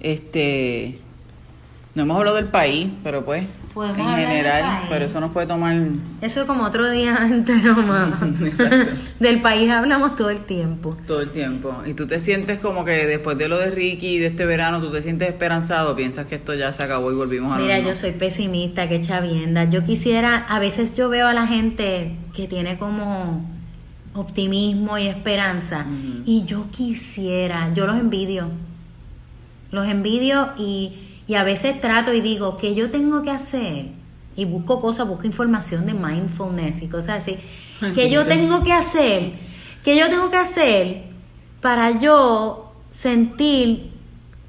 [0.00, 0.98] Este,
[1.94, 3.44] no hemos hablado del país, pero pues
[3.76, 5.74] en general, pero eso nos puede tomar...
[6.20, 8.22] Eso como otro día entero más.
[8.42, 8.92] Exacto.
[9.18, 10.94] del país hablamos todo el tiempo.
[11.06, 11.82] Todo el tiempo.
[11.86, 14.80] Y tú te sientes como que después de lo de Ricky y de este verano,
[14.80, 17.94] tú te sientes esperanzado, piensas que esto ya se acabó y volvimos a Mira, yo
[17.94, 19.64] soy pesimista, que chavienda.
[19.64, 23.44] Yo quisiera, a veces yo veo a la gente que tiene como
[24.14, 25.86] optimismo y esperanza.
[26.26, 28.48] Y yo quisiera, yo los envidio.
[29.70, 30.92] Los envidio y,
[31.26, 33.86] y a veces trato y digo, ¿qué yo tengo que hacer?
[34.36, 37.38] Y busco cosas, busco información de mindfulness y cosas así.
[37.94, 39.32] ¿Qué yo tengo que hacer?
[39.84, 41.04] ¿Qué yo tengo que hacer
[41.60, 43.92] para yo sentir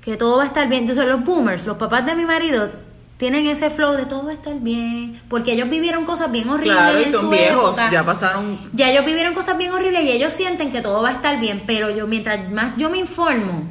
[0.01, 0.81] que todo va a estar bien?
[0.81, 2.69] Entonces los boomers, los papás de mi marido,
[3.17, 6.77] tienen ese flow de todo va a estar bien, porque ellos vivieron cosas bien horribles.
[6.77, 8.57] Claro, y son viejos, ya pasaron.
[8.73, 11.63] Ya ellos vivieron cosas bien horribles y ellos sienten que todo va a estar bien,
[11.65, 13.63] pero yo mientras más yo me informo,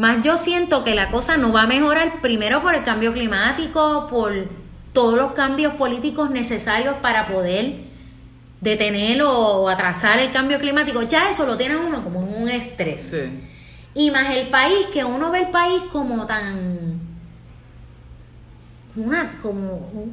[0.00, 4.06] más yo siento que la cosa no va a mejorar primero por el cambio climático,
[4.08, 4.32] por
[4.94, 7.80] todos los cambios políticos necesarios para poder
[8.62, 11.02] detener o atrasar el cambio climático.
[11.02, 13.10] Ya eso lo tiene uno como un estrés.
[13.10, 13.46] Sí.
[13.94, 16.98] Y más el país, que uno ve el país como tan
[18.96, 20.08] una como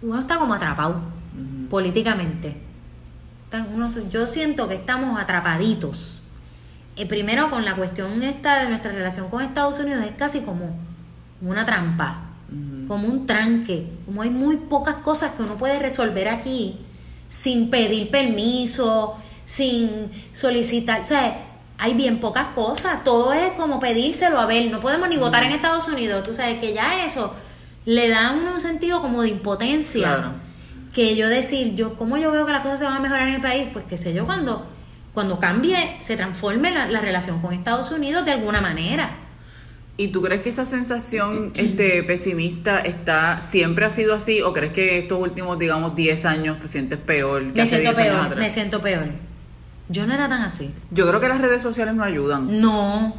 [0.00, 1.02] uno está como atrapado
[1.68, 2.56] políticamente.
[4.10, 6.17] yo siento que estamos atrapaditos.
[6.98, 10.76] Eh, primero con la cuestión esta de nuestra relación con Estados Unidos es casi como
[11.40, 12.22] una trampa,
[12.88, 16.80] como un tranque, como hay muy pocas cosas que uno puede resolver aquí
[17.28, 21.40] sin pedir permiso, sin solicitar, o sea,
[21.78, 25.52] hay bien pocas cosas, todo es como pedírselo a ver, no podemos ni votar en
[25.52, 27.32] Estados Unidos, tú sabes que ya eso
[27.84, 30.32] le da un sentido como de impotencia.
[30.92, 33.34] Que yo decir, yo, ¿cómo yo veo que las cosas se van a mejorar en
[33.34, 33.68] el país?
[33.72, 34.66] Pues qué sé yo, cuando,
[35.18, 39.16] cuando cambie, se transforme la, la relación con Estados Unidos de alguna manera.
[39.96, 44.70] ¿Y tú crees que esa sensación este, pesimista está siempre ha sido así o crees
[44.70, 48.80] que estos últimos, digamos, 10 años te sientes peor que me siento peor, Me siento
[48.80, 49.06] peor.
[49.88, 50.72] Yo no era tan así.
[50.92, 52.60] Yo creo que las redes sociales no ayudan.
[52.60, 53.16] No,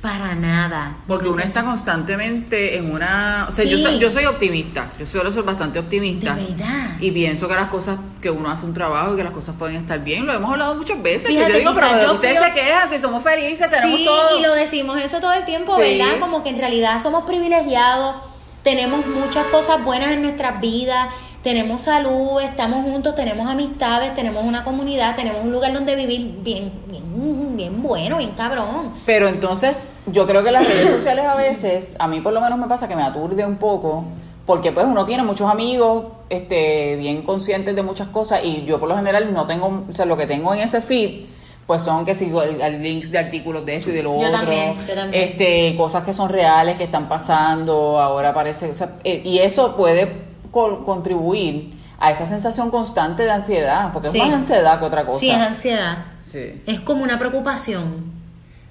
[0.00, 0.96] para nada.
[1.06, 3.46] Porque uno está constantemente en una...
[3.48, 6.34] O sea, yo, soy, yo soy optimista, yo suelo ser bastante optimista.
[6.34, 6.96] De verdad.
[7.00, 9.76] Y pienso que las cosas, que uno hace un trabajo y que las cosas pueden
[9.76, 10.26] estar bien.
[10.26, 11.26] Lo hemos hablado muchas veces.
[11.26, 14.38] que yo digo, pero ustedes se quejan, si somos felices, tenemos todo.
[14.38, 16.18] y lo decimos eso todo el tiempo, ¿verdad?
[16.18, 18.16] Como que en realidad somos privilegiados,
[18.62, 21.08] tenemos muchas cosas buenas en nuestras vidas
[21.42, 26.70] tenemos salud, estamos juntos, tenemos amistades, tenemos una comunidad, tenemos un lugar donde vivir bien,
[26.86, 28.92] bien, bien bueno, bien cabrón.
[29.06, 32.58] Pero entonces, yo creo que las redes sociales a veces, a mí por lo menos
[32.58, 34.04] me pasa que me aturde un poco,
[34.44, 38.88] porque pues uno tiene muchos amigos, este, bien conscientes de muchas cosas, y yo por
[38.88, 41.26] lo general no tengo, o sea, lo que tengo en ese feed
[41.66, 44.28] pues son que sigo links de artículos de esto y de lo otro.
[44.28, 44.74] También,
[45.12, 49.76] Este, cosas que son reales, que están pasando, ahora parece, o sea, eh, y eso
[49.76, 55.18] puede contribuir a esa sensación constante de ansiedad, porque es más ansiedad que otra cosa.
[55.18, 55.98] Sí, es ansiedad.
[56.18, 56.62] Sí.
[56.66, 58.18] Es como una preocupación.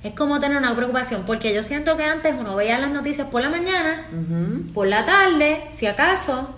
[0.01, 3.41] Es como tener una preocupación, porque yo siento que antes uno veía las noticias por
[3.41, 4.07] la mañana,
[4.73, 6.55] por la tarde, si acaso,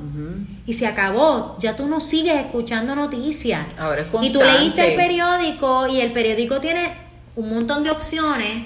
[0.65, 1.57] y se acabó.
[1.59, 3.65] Ya tú no sigues escuchando noticias.
[3.77, 4.27] Ahora es constante.
[4.27, 6.93] Y tú leíste el periódico y el periódico tiene
[7.35, 8.65] un montón de opciones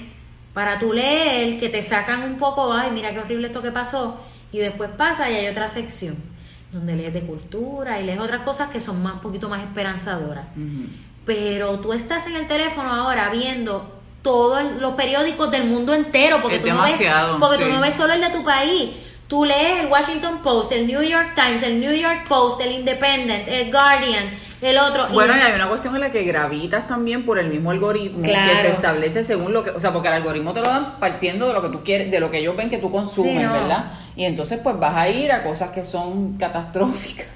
[0.52, 4.20] para tú leer que te sacan un poco, ay, mira qué horrible esto que pasó,
[4.52, 6.16] y después pasa y hay otra sección
[6.72, 10.46] donde lees de cultura y lees otras cosas que son más, un poquito más esperanzadoras.
[11.24, 16.58] Pero tú estás en el teléfono ahora viendo todos los periódicos del mundo entero, porque,
[16.58, 17.00] tú, no ves,
[17.38, 18.90] porque tú no ves solo el de tu país.
[19.28, 23.48] Tú lees el Washington Post, el New York Times, el New York Post, el Independent,
[23.48, 24.24] el Guardian,
[24.62, 25.08] el otro.
[25.12, 28.32] Bueno, y, hay una cuestión en la que gravitas también por el mismo algoritmo que
[28.32, 31.54] se establece según lo que, o sea, porque el algoritmo te lo dan partiendo de
[31.54, 33.92] lo que tú quieres, de lo que ellos ven que tú consumes, ¿verdad?
[34.16, 37.26] Y entonces pues vas a ir a cosas que son catastróficas.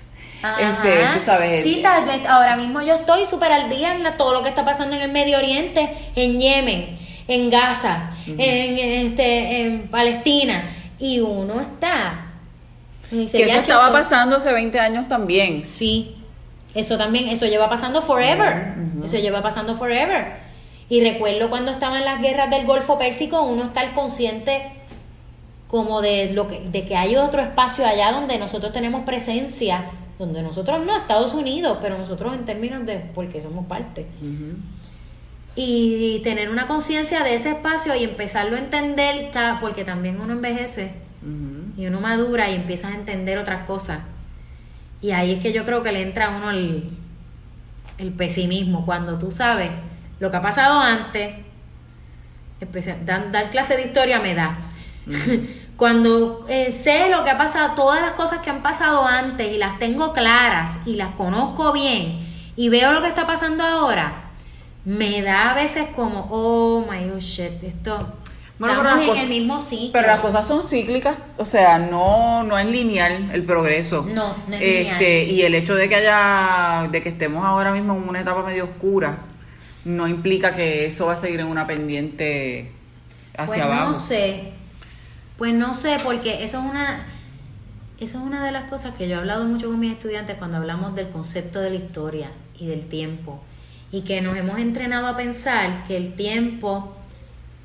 [0.59, 1.63] Este, tú sabes.
[1.63, 4.65] Sí, tal vez ahora mismo yo estoy súper al día en todo lo que está
[4.65, 8.79] pasando en el Medio Oriente, en Yemen, en Gaza, en,
[9.09, 10.65] este, en Palestina,
[10.99, 12.27] y uno está.
[13.11, 15.67] Que eso estaba pasando hace 20 años también.
[15.67, 16.17] Sí,
[16.75, 18.75] eso también, eso lleva pasando forever.
[19.05, 20.37] Eso lleva pasando forever.
[20.89, 24.80] Y recuerdo cuando estaban las guerras del Golfo Pérsico, uno está al consciente
[25.71, 29.85] como de lo que, de que hay otro espacio allá donde nosotros tenemos presencia,
[30.19, 34.07] donde nosotros no, Estados Unidos, pero nosotros en términos de porque somos parte.
[35.55, 40.91] y, tener una conciencia de ese espacio y empezarlo a entender, porque también uno envejece
[41.77, 44.01] y uno madura y empieza a entender otras cosas.
[45.01, 46.91] Y ahí es que yo creo que le entra a uno el,
[47.99, 49.71] el pesimismo, cuando tú sabes
[50.19, 51.37] lo que ha pasado antes,
[53.07, 54.70] dar, dar clase de historia me da.
[55.77, 59.57] Cuando eh, sé lo que ha pasado, todas las cosas que han pasado antes y
[59.57, 64.33] las tengo claras y las conozco bien y veo lo que está pasando ahora,
[64.85, 68.15] me da a veces como, oh my God, shit, esto.
[68.59, 69.93] Bueno, Estamos en el mismo ciclo.
[69.93, 74.07] Pero las cosas son cíclicas, o sea, no, no es lineal el progreso.
[74.07, 77.95] No, no es este, Y el hecho de que haya, de que estemos ahora mismo
[77.95, 79.21] en una etapa medio oscura,
[79.87, 82.71] no implica que eso va a seguir en una pendiente
[83.35, 83.89] hacia pues abajo.
[83.93, 84.53] No sé,
[85.41, 87.07] pues no sé, porque eso es una,
[87.99, 90.59] eso es una de las cosas que yo he hablado mucho con mis estudiantes cuando
[90.59, 93.41] hablamos del concepto de la historia y del tiempo.
[93.91, 96.95] Y que nos hemos entrenado a pensar que el tiempo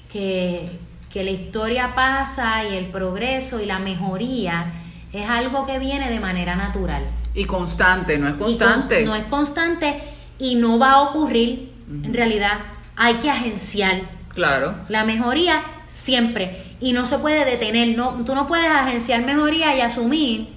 [0.10, 0.80] que,
[1.16, 4.72] la historia pasa y el progreso y la mejoría
[5.12, 7.04] es algo que viene de manera natural.
[7.34, 9.04] Y constante, no es constante.
[9.04, 10.02] no es constante
[10.40, 11.74] y no va a ocurrir.
[11.90, 12.58] En realidad,
[12.96, 14.00] hay que agenciar.
[14.30, 14.76] Claro.
[14.88, 16.64] La mejoría siempre.
[16.86, 17.98] Y no se puede detener.
[17.98, 20.50] No, tú no puedes agenciar mejoría y asumir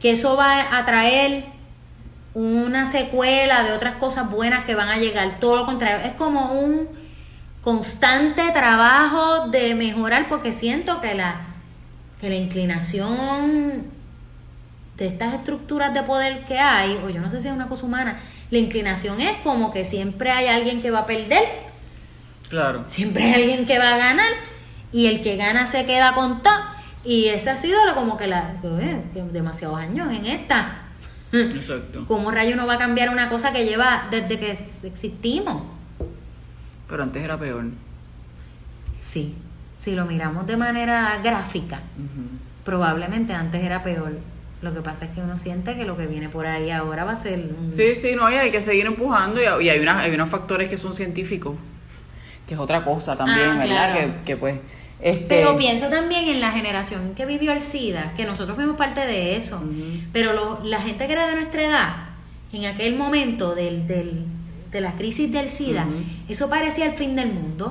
[0.00, 1.46] que eso va a traer
[2.32, 5.40] una secuela de otras cosas buenas que van a llegar.
[5.40, 6.06] Todo lo contrario.
[6.06, 6.88] Es como un
[7.60, 11.40] constante trabajo de mejorar porque siento que la,
[12.20, 13.86] que la inclinación
[14.96, 17.84] de estas estructuras de poder que hay, o yo no sé si es una cosa
[17.84, 21.42] humana, la inclinación es como que siempre hay alguien que va a perder.
[22.48, 22.84] Claro.
[22.86, 24.53] Siempre hay alguien que va a ganar
[24.94, 26.54] y el que gana se queda con todo.
[27.04, 30.82] Y ese ha sido como que la eh, demasiados años en esta.
[31.32, 32.04] Exacto.
[32.06, 35.64] ¿Cómo rayo no va a cambiar una cosa que lleva desde que existimos?
[36.88, 37.64] Pero antes era peor.
[39.00, 39.34] Sí,
[39.74, 41.80] si lo miramos de manera gráfica,
[42.64, 44.12] probablemente antes era peor.
[44.62, 47.12] Lo que pasa es que uno siente que lo que viene por ahí ahora va
[47.12, 47.50] a ser...
[47.68, 50.78] Sí, sí, no, y hay que seguir empujando y, hay, una, hay unos factores que
[50.78, 51.56] son científicos,
[52.46, 54.24] que es otra cosa también, ah, ¿verdad?
[54.24, 54.60] Que, pues...
[55.04, 55.26] Este...
[55.28, 59.36] Pero pienso también en la generación que vivió el SIDA, que nosotros fuimos parte de
[59.36, 59.62] eso,
[60.14, 61.96] pero la gente que era de nuestra edad,
[62.52, 64.24] en aquel momento del, del
[64.74, 65.86] de la crisis del SIDA,
[66.28, 67.70] eso parecía el fin del mundo.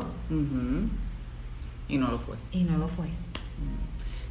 [1.90, 2.38] Y no lo fue.
[2.52, 3.08] Y no lo fue.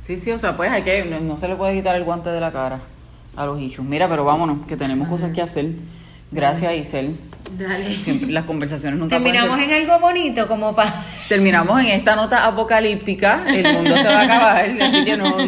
[0.00, 2.40] Sí, sí, o sea, pues hay que, no, se le puede quitar el guante de
[2.40, 2.80] la cara
[3.36, 3.84] a los hichos.
[3.84, 5.72] Mira, pero vámonos, que tenemos cosas que hacer.
[6.30, 7.16] Gracias, Isel.
[7.50, 7.96] Dale.
[7.96, 11.04] Siempre las conversaciones nunca Terminamos en algo bonito, como para.
[11.28, 13.44] Terminamos en esta nota apocalíptica.
[13.46, 14.70] El mundo se va a acabar.
[14.80, 15.38] Así que no,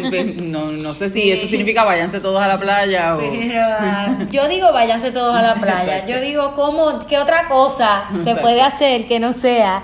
[0.71, 3.21] no, sé si eso significa váyanse todos a la playa o.
[3.55, 6.05] Ah, yo digo váyanse todos a la playa.
[6.05, 9.83] Yo digo, ¿cómo, ¿qué otra cosa se puede hacer que no sea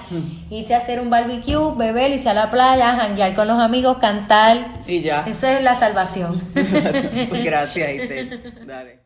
[0.49, 4.67] irse a hacer un barbecue, beber, irse a la playa, janguear con los amigos, cantar?
[4.85, 5.23] Y ya.
[5.27, 6.39] Esa es la salvación.
[6.53, 8.53] pues gracias, Isel.
[8.67, 9.00] Dale.